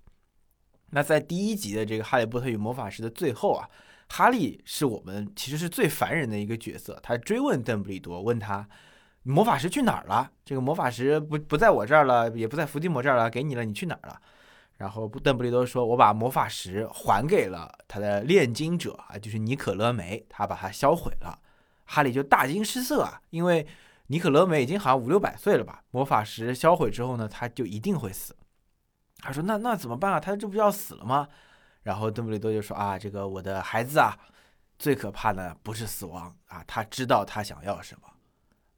[0.90, 3.68] 那在第一集的这个《哈利波特与魔法石》的最后啊，
[4.08, 8.68] 哈利是我们其实是最烦人的一个角色，他追问邓布利多，问他
[9.22, 10.30] 魔法石去哪儿了？
[10.44, 14.20] 这个魔法石不不在我这儿了，也不在伏地魔这儿了，给你了，你去哪儿了？
[14.76, 21.38] 然后邓布利多说：“我把魔法石还给了他的炼金者啊，就是尼可勒梅，他把它销毁了。”
[21.86, 23.66] 哈利就大惊失色啊，因为
[24.08, 25.82] 尼可勒梅已经好像五六百岁了吧？
[25.92, 28.36] 魔法石销毁之后呢，他就一定会死。
[29.18, 30.20] 他说：“那那怎么办啊？
[30.20, 31.28] 他这不要死了吗？”
[31.84, 34.18] 然后邓布利多就说：“啊，这个我的孩子啊，
[34.76, 38.08] 最可怕的不是死亡啊，他知道他想要什么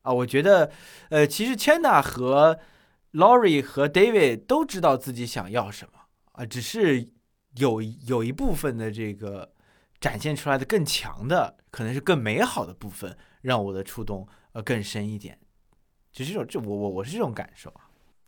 [0.02, 0.70] 啊。”我觉得，
[1.08, 2.60] 呃，其实千娜和。
[3.12, 6.00] Laurie 和 David 都知道自己想要什么
[6.32, 7.12] 啊，只是
[7.54, 9.54] 有有一部分的这个
[9.98, 15.38] 展现出来的更强的，可能是更美好的部分，让我的触动呃更深一点，
[16.12, 17.72] 只是这种这我我我是这种感受。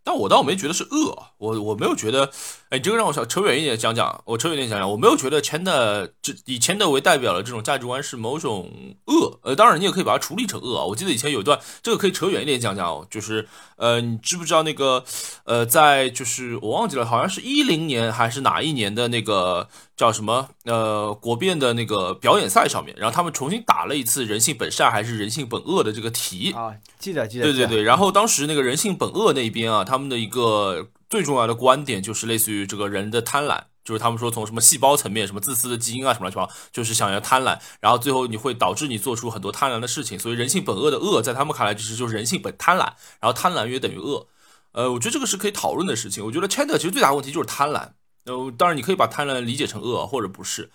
[0.09, 2.31] 但我倒没觉得是恶，我我没有觉得，
[2.69, 8.71] 哎，这个让我想扯远一点讲讲，我扯远一点讲讲，我没有觉得 Chanda 这以 Chanda 为代表的这种价值观是某种
[9.05, 10.83] 恶，呃，当然你也可以把它处理成恶啊。
[10.83, 15.03] 我记得以前有一段，这个可以扯远一点讲讲哦，就是，呃，你知不知道那个，
[15.43, 19.69] 呃，在就是我忘记了，好像是一零年还是哪一年的那个。
[19.99, 20.47] 叫什么？
[20.63, 27.43] 呃，国辩的那个表演赛上面，然后他们重新打了一次“人性本善还是人性本恶”的这个题啊，记得记得。
[27.43, 44.27] 对对对，然后当时那个人性本恶那一边啊，他他们的一个最重要的观点就是类似于这个人的贪婪，就是他们说从什么细胞层面，什么自私的基因啊，什么乱七八糟，就是想要贪婪，然后最后你会导致你做出很多贪婪的事情，所以人性本恶的恶，在他们看来就是就是人性本贪婪，然后贪婪约等于恶。
[44.71, 46.23] 呃，我觉得这个是可以讨论的事情。
[46.23, 47.89] 我觉得 Chanda 其实最大的问题就是贪婪。
[48.23, 50.69] 呃，当然你可以把贪婪理解成恶，或者不是。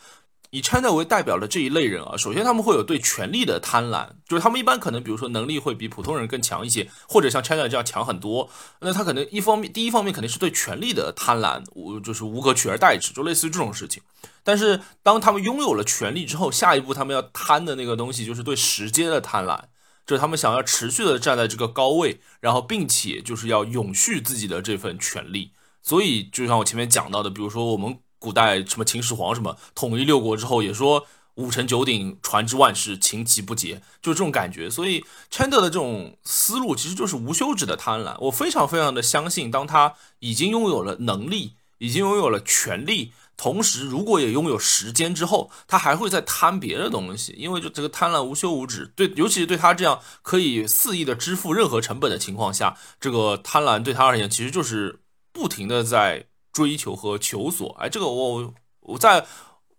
[0.55, 8.49] 以 China 为代表的这一类人啊，首先他们会有对权力的贪婪，就是他们一般可能，比如说能力会比普通人更强一些，或者像 China 这样强很多。
[8.79, 14.01] 那他可能一方面，第一方面肯定是对权力的贪婪，无就是无可取而代之，就类似于这种事情。
[14.45, 19.59] 但是当他们拥有了权力之后，下一步他们要贪的那个东西就是对时间的贪婪，
[20.07, 25.51] 就是他们想要持续的站在这个高位，然后并且就是要永续自己的这份权利。
[25.83, 34.71] 所以，就像我前面讲到的，比如说我们古代什么秦始皇什么统一六国之后，也说五城九鼎，传之万世，秦其不竭，就是这种感觉。
[34.71, 38.17] 所以，Chanda 的这种思路其实就是无休止的贪婪。
[38.21, 48.91] 我非常非常的相信，当他已经拥有了能力，已经拥有了权力，同时如果也拥有时间之后，他还会再贪别的东西，因为就这个贪婪无休无止。
[48.97, 55.01] 对，尤其是对他这样可以肆意的支付任何成本的情况下，这个贪婪对他而言其实就是。
[55.37, 59.27] 不停的在追求和求索，哎，这个我我在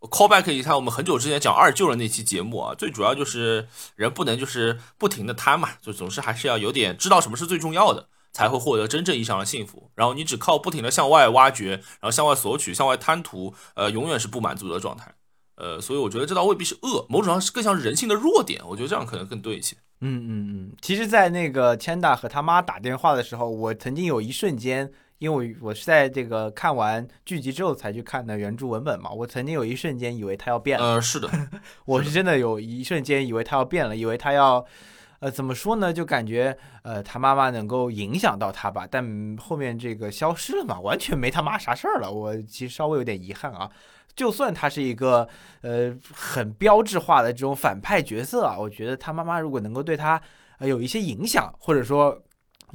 [0.01, 8.09] callback 一下，我们很久之前讲二舅的那期节目啊，最主要就是人不能就是不停的贪嘛，就总是还是要有点知道什么是最重要的。
[8.35, 9.89] 才会获得真正意义上的幸福。
[9.95, 15.09] 然后你只靠不停的向外挖掘，然后向外索取，向外贪图，呃，永远是不满足的状态。
[15.55, 18.61] 呃，所以我觉得这倒未必是恶，某种上是更像人性的弱点。
[18.67, 19.77] 我觉得这样可能更对一些。
[20.01, 20.71] 嗯嗯嗯。
[20.81, 30.85] 其实，在那个千大和他妈打电话的时候，我曾经有一瞬间，因为我是在这个看完剧集之后才去看的原著文本嘛，我曾经有一瞬间以为他要变了。
[30.95, 31.29] 呃，是的，
[31.85, 34.65] 我是真的有一瞬间以为他要变了，以为他要。
[35.19, 35.93] 呃，怎么说呢？
[35.93, 42.11] 就感觉呃，他妈妈能够影响到他吧，但后面这个消失了嘛，完全没他妈啥事儿了。
[42.11, 43.71] 我其实稍微有点遗憾啊。
[44.13, 45.27] 就算他是一个
[45.61, 50.21] 呃很标志化的这种反派角色啊，我觉得他妈妈如果能够对他
[50.59, 52.21] 呃有一些影响，或者说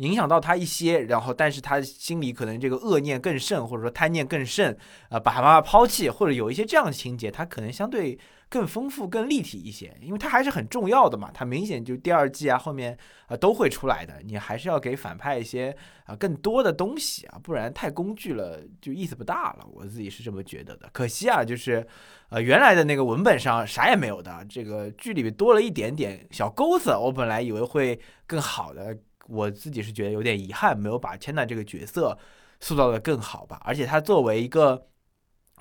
[0.00, 4.76] 影响到他一些，然后但是他心里可能这个恶念更甚，或者说贪念更甚，
[5.08, 8.18] 呃，把他妈妈抛弃，或者有一些这样的情节，他可能相对。
[8.52, 11.30] 更丰富、更立体一些，因为它还是很重要的嘛。
[11.32, 14.14] 它明显就第二季啊，后面啊都会出来的。
[14.24, 15.72] 你还是要给反派一些
[16.04, 19.64] 啊更多的东西啊，不然太工具了，就意思不大了。
[19.72, 20.90] 我自己是这么觉得的。
[20.92, 21.86] 可惜啊，就是
[22.30, 26.90] 呃原来的那个文本上啥也没有的，这个剧里面多了一点点小钩子。
[26.90, 28.98] 我本来以为会更好的，
[29.30, 32.18] 我自己是觉得有点遗憾，没有把千娜这个角色
[32.60, 33.60] 塑造的更好吧。
[33.64, 34.86] 而且他作为一个。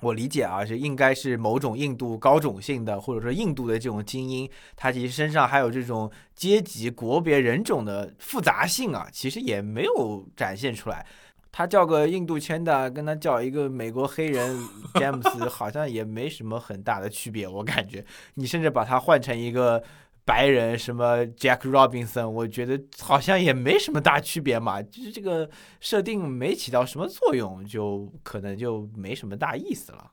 [0.02, 11.04] 我理解啊，是应该是某种印度高种姓的，或者说印度的这种精英，他其实身上还有这种阶级、国别、人种的复杂性啊，其实也没有展现出来。
[11.52, 14.58] 他叫个印度圈的，跟他叫一个美国黑人
[14.94, 17.46] 詹姆斯，好像也没什么很大的区别。
[17.46, 18.02] 我感觉，
[18.36, 19.84] 你甚至把他换成一个。
[20.30, 30.12] 白人什么 Jack Robinson，我觉得好像也没什么大区别嘛，就是这个设定没起到什么作用，就可能就没什么大意思了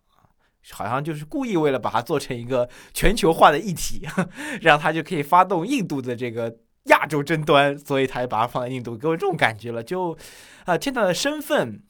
[0.72, 4.08] 好像就是故意为了把它做成一个全球化的议题，
[4.60, 9.84] 让他就可以发动印度的这个亚洲争端，所以他就把它放在印度，给我这种感觉了。
[9.84, 10.18] 就
[10.66, 11.84] 啊，天堂的身份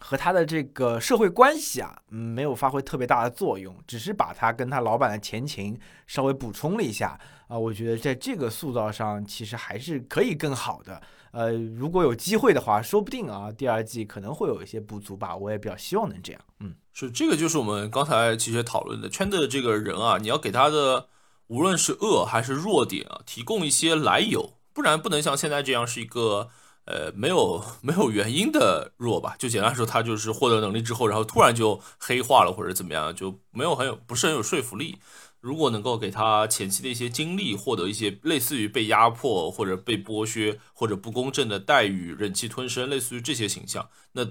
[0.00, 7.18] 和他的这个社会关系啊，没有发挥特别大的作用，只是把他跟他老板的前情稍微补充了一下。
[7.54, 11.00] 啊，我觉得在这个塑造上其实还是可以更好的。
[11.30, 15.36] 呃，如果有机会的话，说不定啊，第二季可能会有一些不足吧。
[15.36, 16.40] 我也比较希望能这样。
[16.58, 21.06] 嗯，是这个，就是我们刚才其实讨论的圈的这个人啊，你要给他的
[21.46, 26.48] 无论是恶还是弱点啊，提供一些来由，不然不能像现在这样是一个
[26.86, 29.36] 呃没有 没有原因的弱吧？
[29.38, 34.98] 就简单说，他就是获得能力之后，然后突然就黑化了或者怎么样，就没有很有不是很有说服力。
[35.44, 44.26] 如果能够给他前期的一些经历，获得一些类似于被压迫或者被剥削或者不公正的待遇、忍气吞声，类似于这些形象，那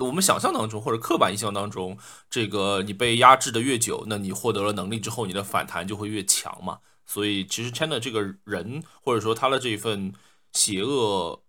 [0.00, 1.98] 我们想象当中或者刻板印象当中，
[2.30, 6.78] 这个你被压制的越久，那你获得了能力之后，你的反弹就会越强嘛。
[7.04, 10.14] 所以其实 China 这个人或者说他的这一份
[10.54, 11.42] 邪恶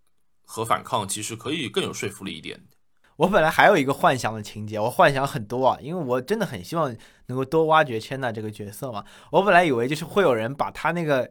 [0.44, 2.66] 和反抗，其实可以更有说服力一点。
[3.16, 6.94] 我本来还有一个幻想的情节，我幻想很多啊，因为我真的很希望
[7.26, 9.02] 能够多挖掘千娜这个角色嘛。
[9.30, 11.30] 我本来以为就是会有人把他那个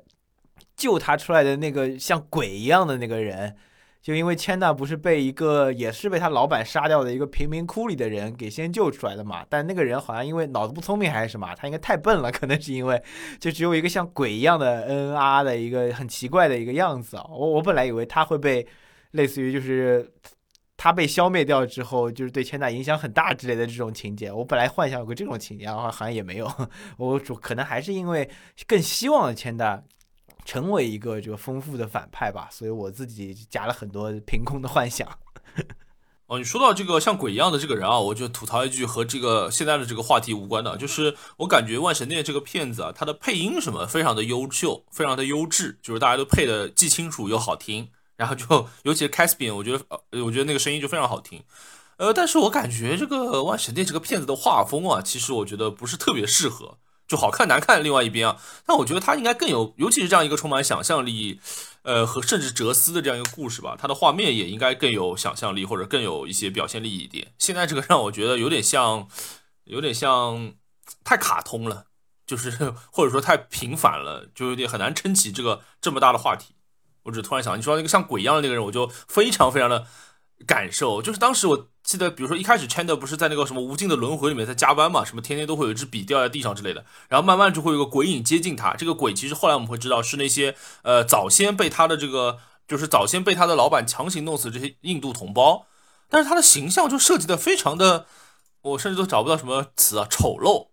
[0.75, 3.55] 救他出来的那个像鬼一样的那个人，
[4.01, 9.45] 就因为千娜不是被一个也是被他老板杀掉的一个贫民窟里的人给先救出来的嘛。
[9.47, 12.99] 但那个人好像因为脑子不聪明还是什么，他应该太笨了，可能是因为
[13.39, 17.25] 就只有一个像鬼一样的嗯嗯啊的一个很奇怪的一个样子啊。
[17.29, 18.65] 我我本来以为他会被
[19.11, 20.11] 类似于就是。
[20.77, 26.51] 他被消灭掉之后，就是对千代影响很大之类的这种情节，我本来幻想有个这种情节，然后好像也没有。
[26.97, 28.29] 我主可能还是因为
[28.67, 29.83] 更希望千代
[30.43, 35.07] 成为一个这个丰富的反派吧，所以我自己加了很多凭空的幻想。
[36.27, 47.89] 哦，你说到这个像鬼一样的这个人啊，我就吐槽一句和这个现在的这个话题无关的，就是我感觉《万神殿》这个片子啊，它的配音什么非常的优秀，非常的优质，就是大家都配的既清楚又好听。
[48.17, 51.43] 然后就，尤其是 Caspian，我觉得，呃，我觉得那个声音就非常好听，
[51.97, 61.39] 呃，但是我感觉这个《万神殿》这个片子的画风啊，其实我觉得不是特别适合，就好看难看另外一边啊，但我觉得它应该更有，尤其是这样一个充满想象力，
[61.83, 67.33] 呃，和甚至哲思的这样一个故事吧，它的画面也应该更有想象力或者更有一些表现力一点。
[67.37, 69.07] 现在这个让我觉得有点像，
[69.65, 70.53] 有点像
[71.03, 71.85] 太卡通了，
[72.25, 76.55] 就是 或者说太平凡了，就有点很难撑起这个这么大的话题。
[77.05, 79.87] 我只突然想，你说那个像鬼一样的那个人，我就非常非常的
[80.45, 81.01] 感受。
[81.01, 88.73] 就是当时我记得，比如说一开始 CHANDER 不是在那个什么无尽的轮回里面在加班嘛，什么天天都会有一支笔掉在地上之类的，然后慢慢就会有个鬼影接近他。
[88.73, 95.67] 这个鬼其实后来我们会知道是那些呃早先被他的这个就是早先被他的老板强行弄死这些印度同胞，
[96.09, 98.07] 但是他的形象就设计的非常的，
[98.61, 100.69] 我甚至都找不到什么词啊，丑陋，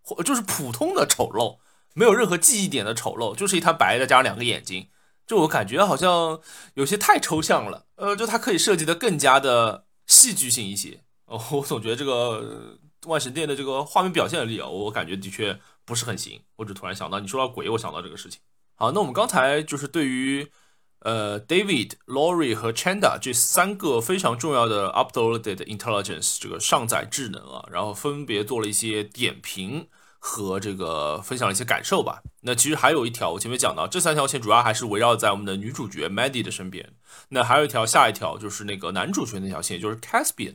[0.00, 1.58] 或就是普通的丑陋，
[1.94, 4.86] 没有任何记忆点的丑陋，就是一滩白再加上两个眼睛。
[5.26, 6.40] 就我感觉好像
[6.74, 11.00] 有些太抽象了，呃，就它可以设计的更加的戏剧性一些。
[11.26, 16.40] 哦，我总觉得这个万神殿的这个画面表现力啊，我感觉的确不是很行。
[16.56, 18.40] 我只突然想到，你说到鬼，我想到这个事情。
[18.74, 20.50] 好，那我们刚才就是对于
[20.98, 29.88] 呃 David、Lori 和 Chanda 这三个非常重要的 uploaded intelligence 这个上载智能啊，然后分别做了一些点评。
[30.24, 32.22] 和这个分享了一些感受吧。
[32.42, 36.92] 那其实还有一条，我前面讲到，这三条线主要还是围绕在我们的女主角 Maddie 的身边。
[37.30, 40.54] 那还有一条，下一条就是那个男主角那条线，就是 Caspian，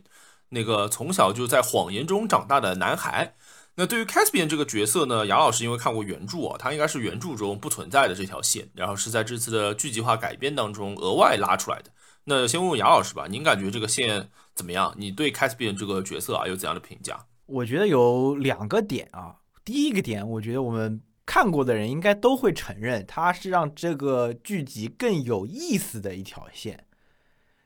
[0.50, 3.36] 那个从小就在谎言中长大的男孩。
[3.76, 11.92] 那对于 Caspian 这个角色呢，杨老师因为看过原著啊，他应该是原著中不存在的这条线，然后是在这次的剧集化改编当中额外拉出来的。
[12.24, 14.96] 那先问问杨老师吧，您感觉这个线怎么样？
[14.98, 17.26] 你对 Caspian 这个角色啊有怎样的评价？
[17.46, 19.36] 我觉得有两个点啊。
[19.68, 26.86] 第一个点，我觉得我们看过的人应该都会承认，它是让这个剧集更有意思的一条线。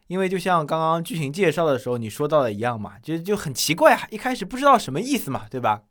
[0.07, 5.83] 因为就像刚刚剧情介绍的时候你说到的一样嘛，就就很奇怪啊，一开始不知道什么意思嘛，对吧？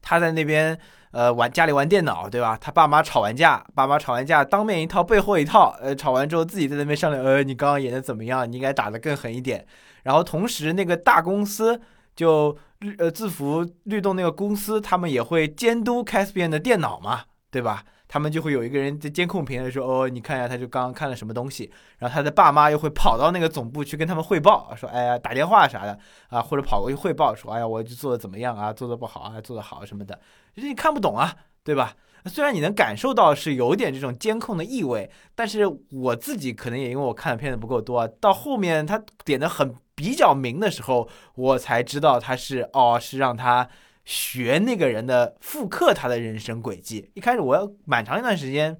[0.00, 0.78] 他在那边
[1.10, 2.56] 呃玩家里玩电脑，对吧？
[2.58, 8.50] 他爸妈吵完架，爸妈吵完架，当面一套背后一套，呃，吵完之后自己在那边商量，呃，你刚刚演的怎么样？
[8.50, 9.66] 你应该打得更狠一点。
[10.02, 11.78] 然后同时那个大公司
[12.16, 12.56] 就。
[12.98, 17.84] 呃，字符律动那个公司，他们也会监督 Caspian 的电脑嘛，对吧？
[18.08, 25.96] 他们就会有一个人在监控屏说：“哦，你看一下，他就刚刚看了什么东西。”然后他的爸妈又会跑到那个总部去跟他们汇报，说：“哎呀，打电话啥的
[26.28, 28.72] 啊，或者跑过去汇报说：‘哎呀，我就做的怎么样啊？
[28.72, 30.18] 做的不好啊，做的好什么的。’
[30.56, 31.94] 就是你看不懂啊，对吧？
[32.24, 43.68] 虽然你能感受到是有点这种监控的意味，但是我自己可能也因为我看的片子不够多，到后面他点的很。”比较明的时候，我才知道他是哦，是让他
[44.06, 47.10] 学那个人的复刻他的人生轨迹。
[47.12, 48.78] 一开始我要蛮长一段时间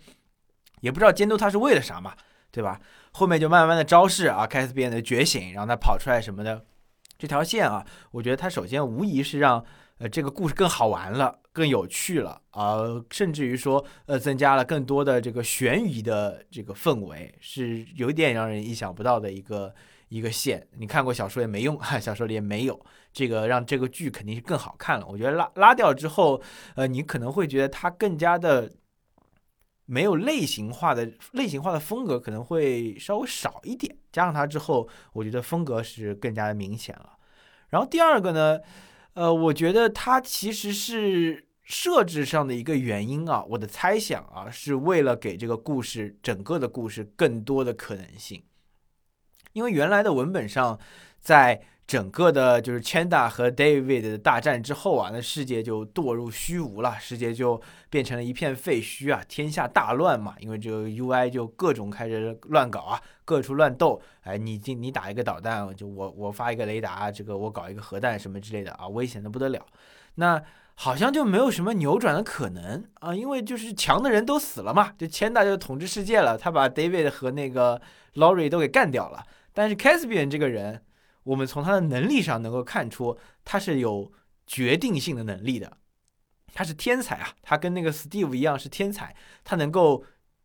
[0.80, 2.14] 也不知道监督他是为了啥嘛，
[2.50, 2.80] 对吧？
[3.12, 6.64] 后面就慢慢的昭示啊，开始变得觉醒，然后他跑出来什么的。
[7.18, 9.62] 这条线啊，我觉得他首先无疑是让
[9.98, 12.78] 呃这个故事更好玩了，更有趣了啊，
[13.10, 19.74] 甚至于说呃增加了更多的这个悬疑的这个氛围，是有点让人意想不到的一个。
[20.10, 22.78] 一个线，你看过小说也没用， 小说里也没有
[23.12, 25.06] 这个，让这个剧肯定是更好看了。
[25.06, 26.42] 我觉得拉拉掉之后，
[26.74, 28.72] 呃，你可能会觉得它更加的
[29.86, 33.96] 没有类型化的类型化的风格，可能会稍微少一点。
[34.10, 37.16] 加上它之后，我觉得风格是更加的明显了。
[37.68, 38.58] 然后第二个呢，
[39.14, 48.42] 呃，我觉得它其实是设置上的一个原因啊，我的猜想啊，是为了给这个故事整个的故事更多的可能性。
[49.52, 50.78] 因为原来的文本上，
[51.18, 60.36] 在整个的就是 Chanda 和 David 的大战之后啊，那世界就堕入虚无了，世界就变成了一片废墟啊，天下大乱嘛。
[60.38, 64.00] 因为这个 UI 就各种开始乱搞啊，各处乱斗。
[64.22, 69.66] 哎，你进你打一个导弹，就我我发一个雷达，这个我搞一个核弹什么之类的啊，危险的不得了。
[70.14, 70.40] 那
[70.76, 77.82] 好像就没有什么扭转的可能啊，因为就是强的人都死了嘛，就 Chanda 就统治世界了，他把 David 和那个
[78.14, 79.24] Lori 都给干掉了。
[79.60, 80.82] 但是 Caspian 这个人，
[81.22, 84.10] 我们从他的能力上能够看出，他是有
[84.46, 85.76] 决定性的能力的，
[86.54, 87.34] 他是天才啊！
[87.42, 90.02] 他跟那个 Steve 一样是天才，他能够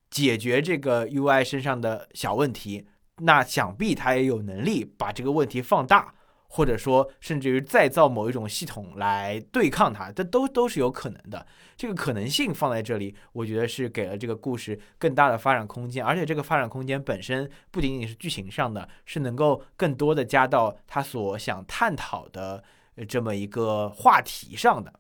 [0.10, 2.88] 解决这个 UI 身上的小问题，
[3.20, 6.15] 那想必他也有能力把这个问题放大。
[6.56, 11.46] 或者说，甚至于再造某一种系统来对抗它，这都都是有可能的。
[11.76, 16.04] 这个可能性放在这里，我觉得是给了这个故事更大的发展空间。
[16.04, 22.64] 而且这个发展空间本身不仅仅是剧情上的，是能够更多的加到他所想探讨的
[23.06, 24.94] 这么一个话题上的。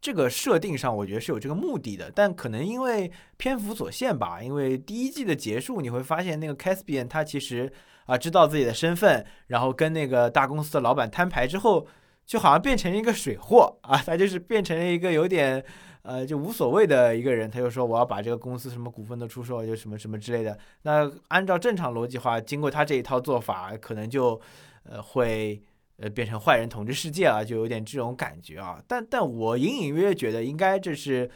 [0.00, 2.10] 这个设定上，我觉得是有这个目的的。
[2.10, 7.70] 但可能因为篇幅所限吧，因为第一季的结束，你会发现那个 Caspian 他其实。
[8.08, 11.86] 啊，知道自己的身份，然后跟那个大公司的老板摊牌之后，
[12.24, 15.62] 就好像变成一个水货啊，他就是变成了一个有点，
[16.02, 17.50] 呃，就无所谓的一个人。
[17.50, 20.58] 他就说我要把这个公司什么股份都出售，就什么什么之类的。
[20.82, 24.40] 那按照正常逻辑话，经过他这一套做法，可能就，
[24.84, 25.62] 呃，会
[25.98, 28.82] 呃变成坏人统治世界了，就有点这种感觉啊。
[28.88, 31.30] 但但我隐隐约约觉得，应该这是，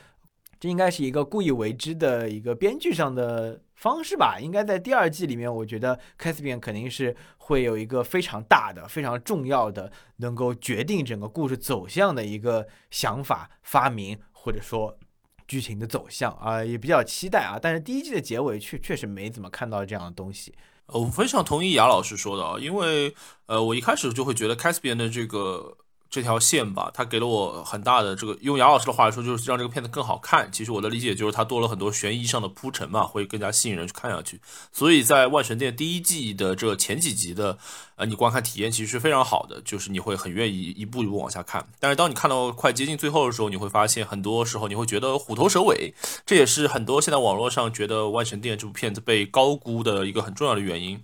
[0.62, 3.60] 这应该是一个故意为之的一个编剧上的。
[3.74, 14.96] 方式吧，应该在第二季里面，我觉得 Caspian 肯定是会有一个非常大的、非常重要的，能够决定整个故事走向的一个想法发明，或者说
[15.48, 17.58] 剧情的走向啊，也比较期待啊。
[17.60, 20.54] 但是第一季的结尾确确实没怎么看到这样的东西。
[20.86, 23.12] 我非常同意雅老师说的啊，因为
[23.46, 25.76] 呃，我一开始就会觉得 Caspian 的这个
[26.12, 30.52] 这条线吧，它给了我很大的这个，用杨老师的话来说，就是让这个片子更好看。
[30.52, 34.38] 其实我的理解就是它多了很多悬疑上的铺陈嘛，会更加吸引人去看下去。
[34.70, 37.56] 所以在《万神殿》第一季的这前几集的，
[37.96, 41.66] 呃，你观看体验其实是非常好的，就是你会很愿意一步一步往下看。
[41.80, 45.94] 但是当你看到快接近最后的时候，你会发现很多时候你会觉得虎头蛇尾，
[46.26, 51.02] 这也是很多现在网络上觉得《万神殿》这部片子被高估的一个很重要的原因。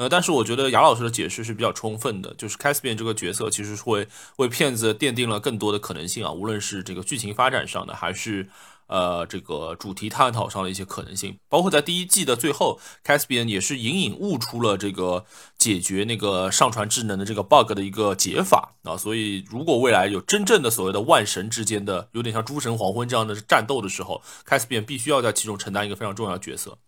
[0.00, 8.48] 呃，但是我觉得杨老师的解释是比较充分的，就是 Caspian 这个角色其实会为骗子奠定了更多的可能性啊，无论是这个剧情发展上的，还是
[8.86, 15.26] 呃这个主题探讨上的一些可能性，包括在第一季的最后，Caspian 也是隐隐悟出了这个
[15.58, 26.78] 解决那个上传智能的这个 bug 的一个解法啊，所以如果未来有真正的所谓的万神之间的有点像诸神黄昏这样的战斗的时候，Caspian 必须要在其中承担一个非常重要的角色。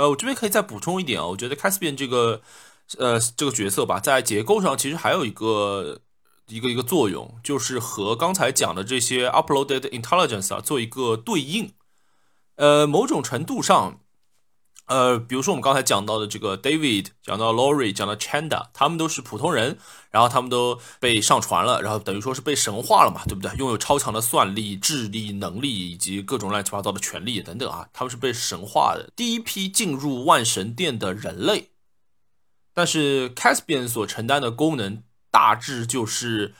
[0.00, 2.40] 呃，我这边可以再补充一点啊，我觉得 Caspian 这个，
[2.96, 6.00] 呃，这个角色吧，在结构上其实还有一个
[6.46, 11.74] 一个一个作用，就是和刚才讲的这些 uploaded intelligence 啊做一个对应。
[12.56, 14.00] 呃，某种程度上。
[14.90, 19.78] 呃，比如说我们刚才讲到的这个 David，讲到 Lori，讲到 Chanda，他们都是普通人，
[20.10, 23.56] 然后他们都被上传了，然后等于说是被神化了嘛，对不对？
[23.56, 31.70] 拥有超强的算力、智力、能力以及各种乱七八糟的权利等等啊，他们是被神化的第一批进入万神殿的人类。
[32.74, 36.52] 但是 Caspian 所承担的功能大致就是，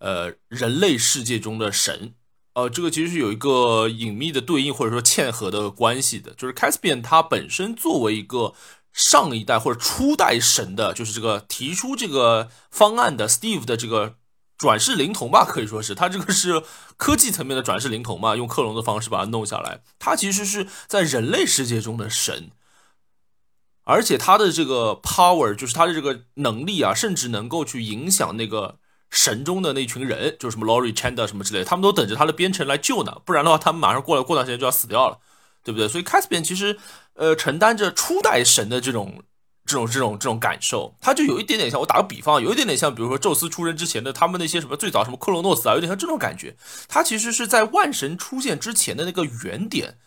[0.00, 2.12] 呃，人类世界中的神。
[2.58, 8.52] 呃，这个其实是有一个隐秘的对应或者说嵌合的关系的，就是 Caspian 它本身作为一个
[8.92, 14.16] 上一代或者初代神的，就是这个提出这个方案的 Steve 的这个
[14.56, 16.64] 转世灵童吧，可以说是他这个是
[16.96, 22.50] 科技层面的转世灵童嘛，用克隆的方式把它弄下来，他其实是在人类世界中的神，
[23.84, 28.80] 而且他的这个 power 就是他的这个能力啊，甚至能够去影响那个。
[29.10, 35.18] 神中的那群人，就是什么 Lori Chanda 什么之类的，他们都等着他的编程来救呢，不然的话，他们马上过来，过段时间就要死掉了，
[35.64, 35.88] 对不对？
[35.88, 36.78] 所以 Caspian 其实，
[37.14, 39.22] 呃，承担着初代神的这种、
[39.64, 46.56] 这种、这种、这种感受，他就有一点点像，我打个比方，有一点点像，比如说宙斯出生之前的他们那些什么最早什么克罗诺斯啊，有点像这种感觉。
[46.88, 49.98] 他其实是在万神出现之前的那个原点。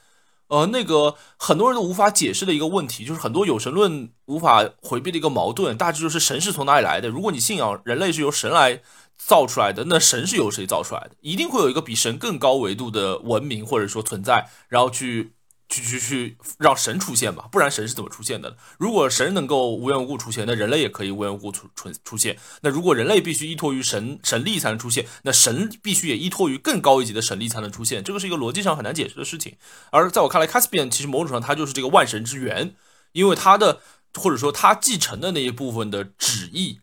[0.51, 7.07] 呃，那个很多人都无法解释的一个问题，就是很多有神论无法回避的一个矛盾，大致就是神是从哪里来的？
[7.07, 8.81] 如果你信仰人类是由神来
[9.17, 11.11] 造出来的，那神是由谁造出来的？
[11.21, 15.31] 一定会有一个比神更高维度的文明或者说存在，然后去。
[15.71, 18.57] 去去去，让神出现吧，不然神是怎么出现的？
[18.77, 22.37] 如果神能够无缘无故出现，那人类也可以无缘无故出出出现。
[22.61, 28.03] 那如果人类必须依托于神神力才能出现，那神必须也依托于更高一级的神力才能出现。
[28.03, 29.55] 这个是一个逻辑上很难解释的事情。
[29.91, 32.75] 而在我看来，Caspian 其实某种上他就是这个万神之源，
[33.13, 33.79] 因为他的
[34.13, 36.81] 或者说他继承的那一部分的旨意，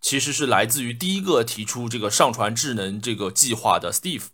[0.00, 4.33] 其实是来自于第一个提出这个上传智能这个计划的 Steve。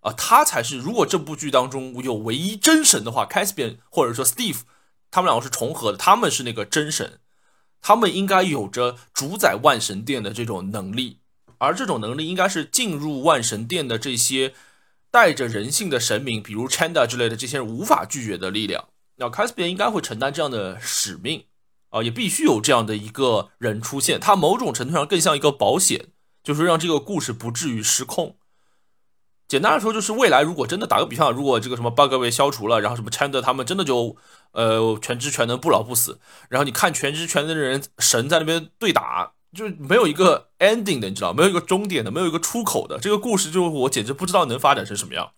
[0.00, 0.78] 啊，他才是。
[0.78, 4.60] 如果这部剧当中有唯一真神的话，Caspian 或者说 Steve，
[5.10, 7.20] 他们两个是重合的，他们是那个真神，
[7.82, 11.18] 他们应该有着主宰万神殿的这种能力，
[11.58, 14.54] 而这种能力应该是进入万神殿的这些
[15.10, 18.88] 带着人性的神明，比如 Chanda 之类的这些人无法拒绝的力量。
[19.16, 21.44] 那 Caspian 应该会承担这样的使命
[21.90, 26.06] 啊，也必须有这样的一个人出现，他某种程度上更像一个保险，
[26.42, 28.36] 就是让这个故事不至于失控。
[29.50, 34.14] 简单来说，就是未来如果真的打个比方，如果这个什么 bug 被消除了，然后什么 Chandler 他们真的就
[34.52, 45.32] 呃全知全能不老不死，然后你看全知全能的人神在那边对打，就没 有一个 ending 的，你知道，没有一个终点的，没有一个出口的，这个故事就我简直不知道能发展成什么样。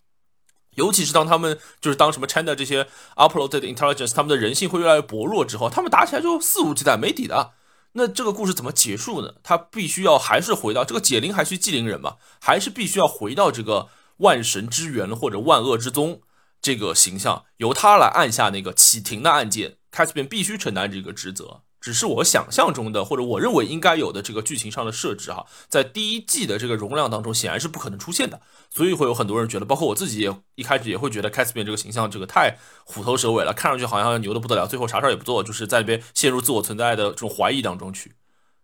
[0.75, 2.87] 尤其是当他们就是当什么 Chandler 这些
[3.17, 7.53] uploaded intelligence 他们的人性会越来越薄弱之后，他们打起来就肆无忌惮没底的，
[7.93, 9.37] 那这个故事怎么结束呢？
[9.43, 13.89] 他必须要还是回到这个解铃还须系铃人嘛，还是必须要回到这个。
[14.19, 16.21] 万神之源或者万恶之宗
[16.61, 21.63] 这个形象由他来按下那个启停的按键，Caspian 必须承担这个职责。
[21.81, 28.41] 只是我想象中的或者我认为应该有的这个剧情上的设置哈，在第一季的这个容量当中显然是不可能出现的，
[28.71, 38.13] 所以会有很多人觉得，包括我自己也一开始也会觉得 c a s p i n 这个形象这个太虎头蛇尾了，看上去好像牛的不得了，最后啥事儿也不做，就是在那边陷入自我存在的这种怀疑当中去。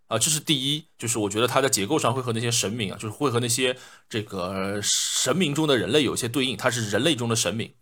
[0.08, 3.76] 啊，这是第一，就是我觉得它的结构上会和那些神明啊，就是会和那些
[4.08, 7.72] 这个神明中的人类有一些对应，它是人类中的神明。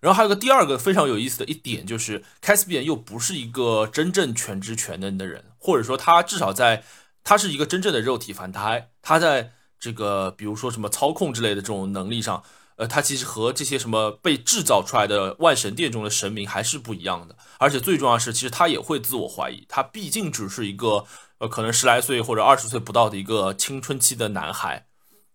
[0.00, 6.84] 然后还有个第二个非常有意思的一点，就是 Caspian 又不是一个真正全知全能的人，或者说他至少在，
[7.24, 12.42] 他是一个真正的肉体凡胎，他在这个比如说什么操控之类的这种能力上。
[12.76, 21.04] 呃，他其实和这些什么被制造出来的万神殿中的神明还是不一样的，而且最重要是，其实他也会自我怀疑，他毕竟只是一个
[21.38, 24.86] 呃可能十来岁或者二十岁不到的一个青春期的男孩，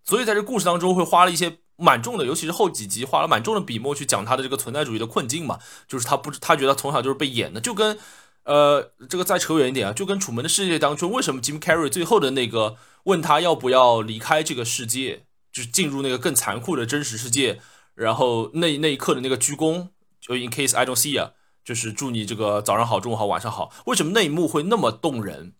[0.04, 8.00] 所以在这故事当中会花了一些蛮重的，尤其是后几集花了蛮重的笔墨去讲他的这个存在主义的困境嘛，就是他不他觉得从小就是被演的，就跟
[8.44, 15.27] 呃这个再扯远一点啊，就跟《楚门的世界》当中为什么 Jim Carrey 最后的那个问他要不要离开这个世界，
[15.58, 17.60] 就是进入那个更残酷的真实世界，
[17.96, 19.90] 然后那那一刻的那个鞠躬，
[20.22, 21.32] 就 In case I don't see you，
[21.66, 25.56] 就是祝你这个早上好、中午好、晚上好，为什么那一幕会那么动人？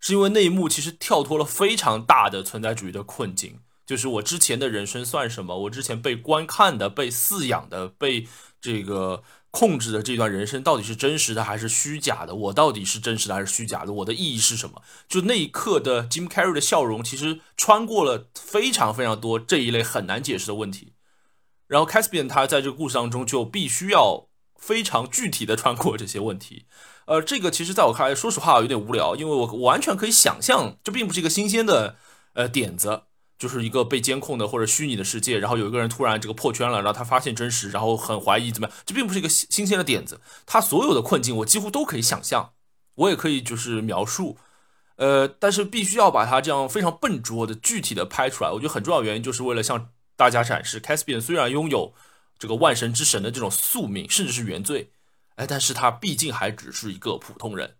[0.00, 3.60] 是因为那一幕其实跳脱了非常大的存在主义的困境。
[3.84, 5.58] 就是我之前的人生算什么？
[5.64, 8.26] 我之前被观看的、被饲养的、被
[8.58, 9.22] 这个
[9.58, 12.34] 控制的这段人生，到底是真实的还是虚假的？
[12.34, 13.92] 我到底是真实的还是虚假的？
[13.94, 14.82] 我的意义是什么？
[15.08, 20.92] 就那一刻的 Jim Carrey 的笑容，其实穿过了非常非常多这一类很难解释的问题。
[21.68, 24.28] 然后 Caspian 他在这个故事当中就必须要
[24.58, 26.66] 非常具体的穿过这些问题。
[27.06, 31.96] 呃，这个其实在我看来，说实话有点无聊，因为我完全可以想象，这并不是一个新鲜的
[32.34, 33.04] 呃点子。
[33.38, 38.76] 就是一个被监控的或者虚拟的世界，然后有一个人突然这个破圈了，然后他发现真实，然后很怀疑怎么样？
[38.86, 42.52] 这并不是一个新新鲜的点子，他所有的困境我几乎都可以想象，
[42.94, 44.38] 我也可以就是描述，
[44.96, 48.50] 呃，但是必须要把它这样非常笨拙的具体的拍出来。
[48.50, 51.92] 我觉得很重要原因就是为了向大家展示，Caspian 虽然拥有
[52.38, 54.90] 这个万神之神的这种宿命，甚至是原罪，
[55.34, 57.76] 哎，但是他毕竟还只是一个普通人。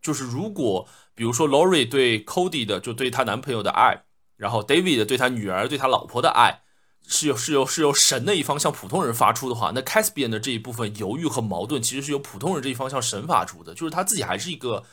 [0.00, 4.04] 就是如果比如说 Lori 对 Cody 的，就对她男朋友的爱。
[4.38, 6.62] 然后，David 对他女儿、对他老婆的爱，
[7.06, 14.84] 是由是由是由神的一方向普通人发出的话，那 Caspian 的这一部分犹豫和矛盾，其实是由普通人这一方向神发出的，就是他自己还是一个，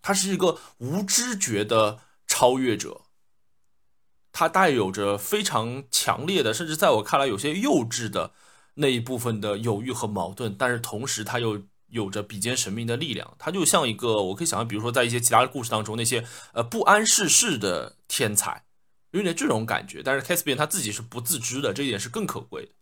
[0.00, 3.02] 他是一个无知觉的超越者，
[4.32, 8.32] 他带有着非常强烈的，甚至在我看来有些幼稚的
[8.74, 16.24] 那一部分的犹豫和矛盾，但是同时他又有着比肩神明的力量，他就像一个，我可以想象，比如说在一些其他的故事当中，那些
[16.54, 18.64] 呃不谙世事的天才。
[19.12, 22.72] 有点这种感觉，但是 Caspian 他自己是不自知的，这一点是更可贵的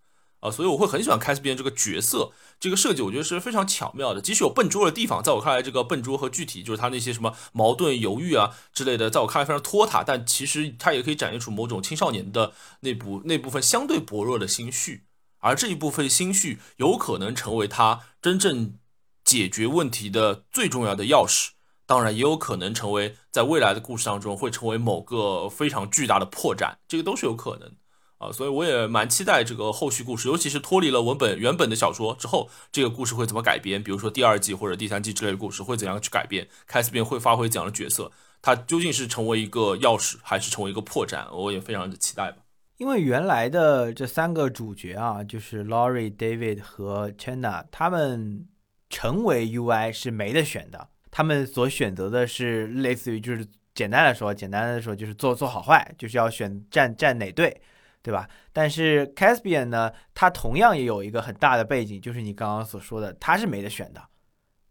[0.40, 4.20] 啊，所以我会很喜欢 Caspian 这个角色，这个设计我觉得是非常巧妙的。
[4.20, 15.04] 即使有笨拙的地方，在我看来，这个笨拙和具体就是他那些什么矛盾、犹豫啊之类的，在我看来非常拖沓，但其实他也可以展现出某种青少年的那部那部分相对薄弱的心绪，
[15.38, 18.78] 而这一部分心绪有可能成为他真正
[19.24, 21.55] 解决问题的最重要的钥匙。
[21.86, 27.72] 当然也有可能成为在未来的故事当中会成为某个非常巨大的破绽，这个都是有可能
[28.18, 33.82] 啊，所以我也蛮期待这个后续故事，尤其是脱离了文本原本的小说之后，这个故事会怎么改编？
[33.82, 36.48] 比如说第二季或者第三季之类的故事会怎样去改编？
[36.66, 38.10] 凯斯宾会发挥怎样的角色？
[38.42, 41.30] 他究竟是成为一个钥匙，还是成为一个破绽？
[41.34, 42.38] 我也非常的期待吧。
[42.78, 48.46] 因为原来的这三个主角啊，就是 Laurie、David 和 Chena，他们
[48.90, 50.88] 成为 UI 是没得选的。
[51.16, 53.42] 他们所选择的是类似于，就是
[53.74, 57.58] 简单的说，简单的说就是做做好坏，就是要选站站哪队，
[58.02, 58.28] 对吧？
[58.52, 64.02] 但是 Caspian 呢，他同样也有一个很大的背景，就是你刚刚所说的，他是没得选的，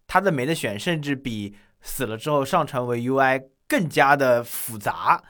[0.05, 5.23] 他的没得选，甚至比死了之后上传为 UI 更加的复杂。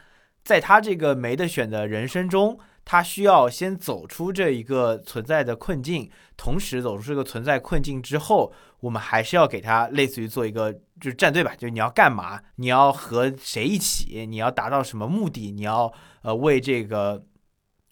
[0.43, 10.73] 在他这个没得选的人生中，他需要先走出这一个存在的困境，同时走出这个存在困境之后，我们还是要给他类似于做一个。
[10.97, 12.41] 就是战队吧，就是你要干嘛？
[12.55, 14.25] 你要和谁一起？
[14.25, 15.51] 你要达到什么目的？
[15.51, 17.21] 你要呃为这个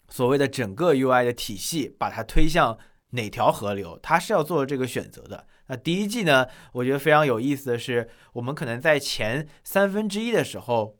[0.08, 2.78] 所谓的整个 UI 的体系把它推向
[3.10, 3.98] 哪条河流？
[4.02, 5.46] 他是要做这个选择的。
[5.66, 10.96] 那第一季呢，我觉得非常有意思的是，我们可能在前三分之一的时候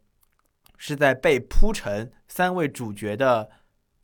[0.76, 3.49] 是在被铺成三位主角的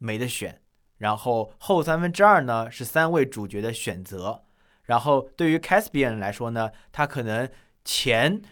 [0.00, 0.60] 没得选，
[0.98, 4.42] 然后后三分之二呢是三位主角的选择。
[4.82, 7.48] 然后对于 Caspian 来说呢，他可能。
[7.82, 8.42] 前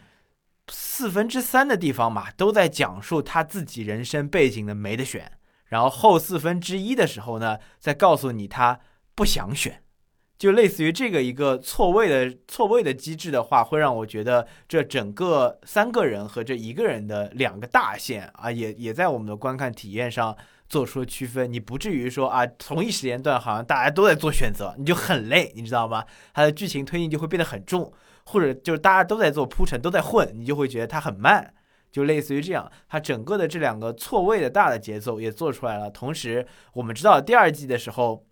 [0.68, 5.30] 四分之三的地方嘛，都在讲述他自己人生背景的没得选，
[5.66, 8.80] 然后后四分之一的时候呢，再告诉你他
[9.14, 9.82] 不想选，
[10.38, 20.34] 就类似于这个一个错位的错位的机制的话，会让我觉得这整个三个人和这一个人的两个大线啊，也也在我们的观看体验上
[20.69, 21.53] 做出了区分。
[21.53, 26.05] 你不至于说啊，同一时间段好像大家都在做选择，你就很累，你知道吗？
[26.33, 27.93] 它的剧情推进就会变得很重。
[28.31, 31.55] 或者就是大家都在做铺陈，都在混，你就会觉得它很慢，
[31.91, 32.71] 就类似于这样。
[32.87, 35.91] 它整个的这两个错位的大的节奏也做出来了。
[35.91, 38.27] 同时，我们知道第二季的时候，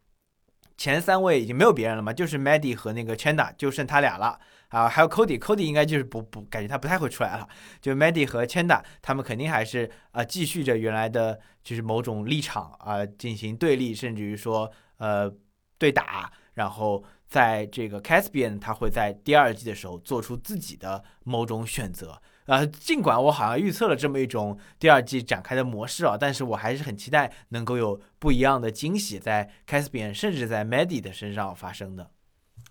[0.76, 4.88] 前三位已经没有别人了嘛，就是 Maddie 和那个 Chanda，就剩他俩了啊。
[4.88, 7.48] 还有 Cody，Cody 应该就是不不感觉他不太会出来了。
[7.80, 15.32] 就 Maddie 和 Chanda，他们肯定还是啊继续着原来的就是某种立场啊进行对立，甚至于说呃
[15.78, 17.04] 对打，然后。
[17.28, 22.22] 在这个 Caspian，他会在第二季的时候做出自己的某种选择。
[22.44, 32.12] 呃，尽管我好像预测了这么一种第二季展开的模式啊，但是我还是很期待能够有不一样的惊喜在 Caspian 甚至在 Maddie 的身上发生的。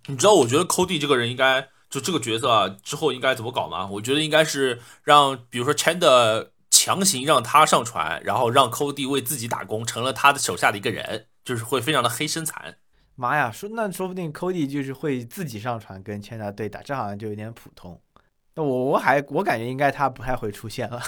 [0.08, 3.88] 你知道，我觉得 Cody 这个人应该就这个角色啊，之后应该怎么搞嘛？
[3.88, 12.78] 我觉得应该是让，比如说 Chand 强行让他上船，然后让 Cody 为自己打工，成了他的手下的一个人，就是会非常的黑身残。
[13.16, 18.02] 妈呀，说那说不定 Cody 就是会自己上船跟 Chand 对打，这好像就有点普通。
[18.56, 21.02] 那我我还我感觉应该他不太会出现了，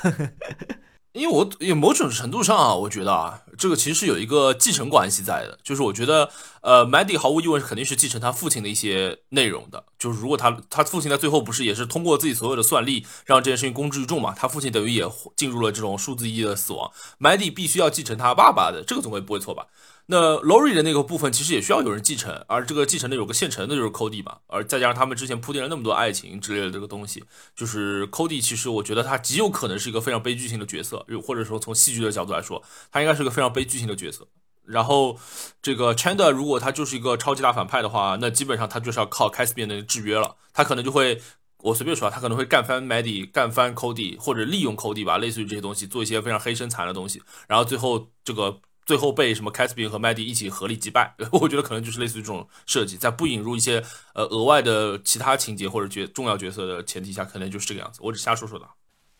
[1.18, 6.30] 因为我也某种程度上啊，我觉得啊，这个其实是有一个继承关系在的，就是我觉得
[6.62, 15.04] 呃，Maddy 毫无疑问肯定是继承他父亲的一些内容的，就是如果他他父亲在最后不是也是通过自己所有的算力让这件事情公之于众嘛，他父亲等于也
[15.36, 19.66] 进入了这种数字一的死亡，Maddy 必须要继承他爸爸的，这个总归不会错吧？
[20.10, 24.38] 那 Lori 的那个部分其实也需要有人继承，而这个继承的有个现成的，就是 Cody 嘛。
[24.48, 34.26] 而再加上他们之前铺垫了那么多爱情之类的这个东西，就是 Cody 其实我觉得他极有可能是一个非常悲剧性的角色，又或者说从戏剧的角度来说，他应该是个非常悲剧性的角色。
[34.64, 35.20] 然后
[35.62, 40.38] 这个 Chanda 如果他就是一个超级大反派的话，那基本上他就是要靠 Caspian 的制约了。
[40.54, 41.22] 他可能就会，
[41.58, 48.62] 我随便说，他可能会干翻 Maddie，干翻 Cody，或者利用 Cody 吧，类似于这些东西做一些非常黑身残的东西，然后最后这个。
[48.88, 53.84] 最后被什么 c a s p i n 和 Maddie 一起合力击败， 我觉得可能就是类似于这种设计，在不引入一些
[54.16, 58.00] 呃额外的其他情节或者角重要角色的前提下，可能就是这个样子。
[58.02, 58.66] 我只瞎说说的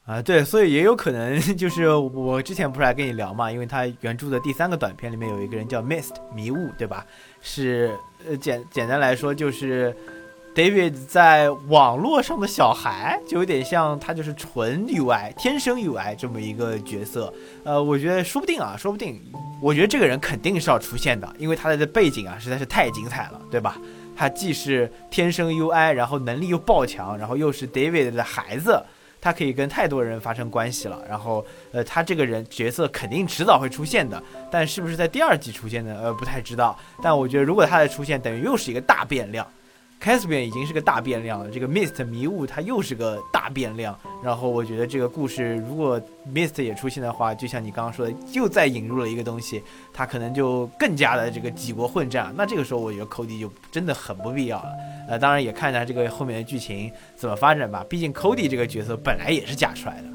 [0.06, 7.06] 啊，对，所以也有可能 就是我之前不是还跟你聊嘛，因为他原著的第三个短片里面有一个人叫 Mist 迷雾，对吧？
[7.42, 7.94] 是
[8.26, 9.94] 呃简简单来说就是。
[10.58, 17.32] David 在网络上的小孩，就有点像他就是纯 UI，天生 UI 这么一个角色。
[17.64, 19.22] 呃，我觉得说不定啊，说不定，
[19.62, 23.78] 我觉得这个人肯定是要出现的，因为他的背景啊实在是太精彩了，对吧？
[24.16, 28.84] 他既是天生 UI，然后能力又爆强，然后又是 David 的孩子，
[29.22, 31.00] 他可以跟太多人发生关系了。
[31.08, 36.00] 然后，呃，他这个人角色肯定迟早会出现的，但是不是在第二季出现呢？
[36.02, 36.76] 呃，不太知道。
[37.00, 39.46] 但我觉得如果他的出现，等于又是一个大变量。
[40.00, 43.98] Caspian 已经是个大变量了，这个 Mist 迷雾它又是个大变量。
[44.24, 46.00] 然后我觉得这个故事如果
[46.32, 52.34] Mist 也出现的话，就像你刚刚说的，又再引入了一个东西，它可能就更加的这个几国混战。
[52.38, 54.72] 那这个时候我觉得 Cody 就真的很不必要了。
[55.10, 57.84] 呃，当然也看一下这个后面的剧情怎么发展吧。
[57.90, 60.08] 毕竟 Cody 这个角色本来也是假出来的，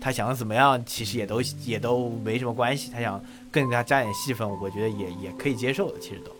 [0.00, 2.90] 他想怎么样其实也都也都没什么关系。
[2.92, 6.30] 他想更加加点戏份，我觉得也也可以接受的，其实都。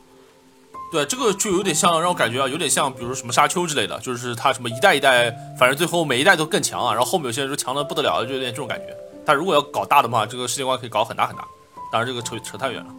[0.93, 8.97] 对，这个就有点像，让我感觉啊，有点像，比如说什么沙丘之类的，就是他什么一代一代，反正最后每一代都更强啊，然后后面有些人说强的不得了，就有点这种感觉。
[9.26, 11.45] 他如果要搞大的话，这个世界观可以搞很大很大。
[11.91, 12.95] 当然，这个扯扯太远了。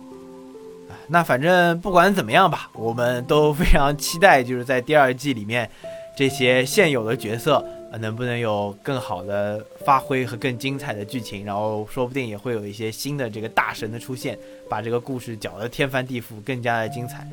[1.08, 5.70] 那反正不管怎么样吧，我们都非常期待，就是在第二季里面，
[6.18, 7.58] 这些现有的角色
[7.92, 17.28] 啊能不能有更好的发挥和更精彩的剧情，然后说不定也会有一些新的这个大神的出现，把这个故事搅得天翻地覆，更加的精彩。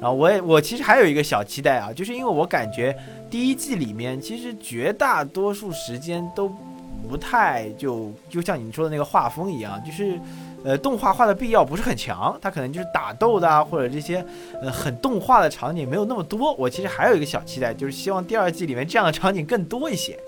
[0.00, 2.96] 然后我也我其实还有一个小期待啊，就是因为我感觉
[3.30, 6.48] 第一季里面其实绝大多数时间都
[7.08, 10.18] 不太就就像你说的那个画风一样，就是
[10.64, 14.24] 呃动画化的必要不是很强，它可能就是打斗的啊或者这些
[14.60, 16.52] 呃很动画的场景没有那么多。
[16.54, 20.18] 我其实还有一个小期待，就是希望第二季里面这样的场景更多一些，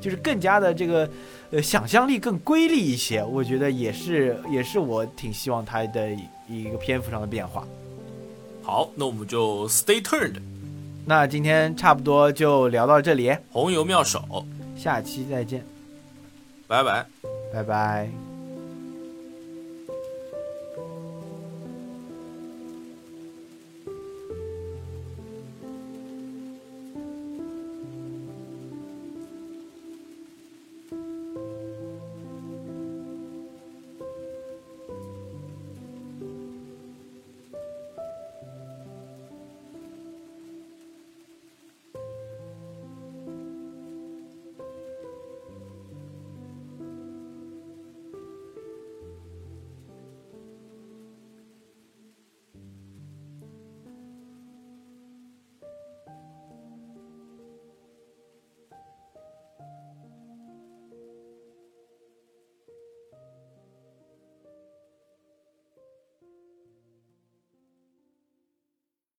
[0.00, 1.08] 就是更加的这个
[1.50, 3.22] 呃想象力更瑰丽一些。
[3.22, 6.08] 我觉得也是也是我挺希望它的
[6.48, 7.64] 一个篇幅上的变化。
[8.62, 10.36] 好，那我们就 stay tuned。
[11.06, 14.46] 那今天差不多就聊到这里，红油妙手，
[14.76, 15.64] 下期再见，
[16.68, 17.06] 拜拜，
[17.52, 18.29] 拜拜。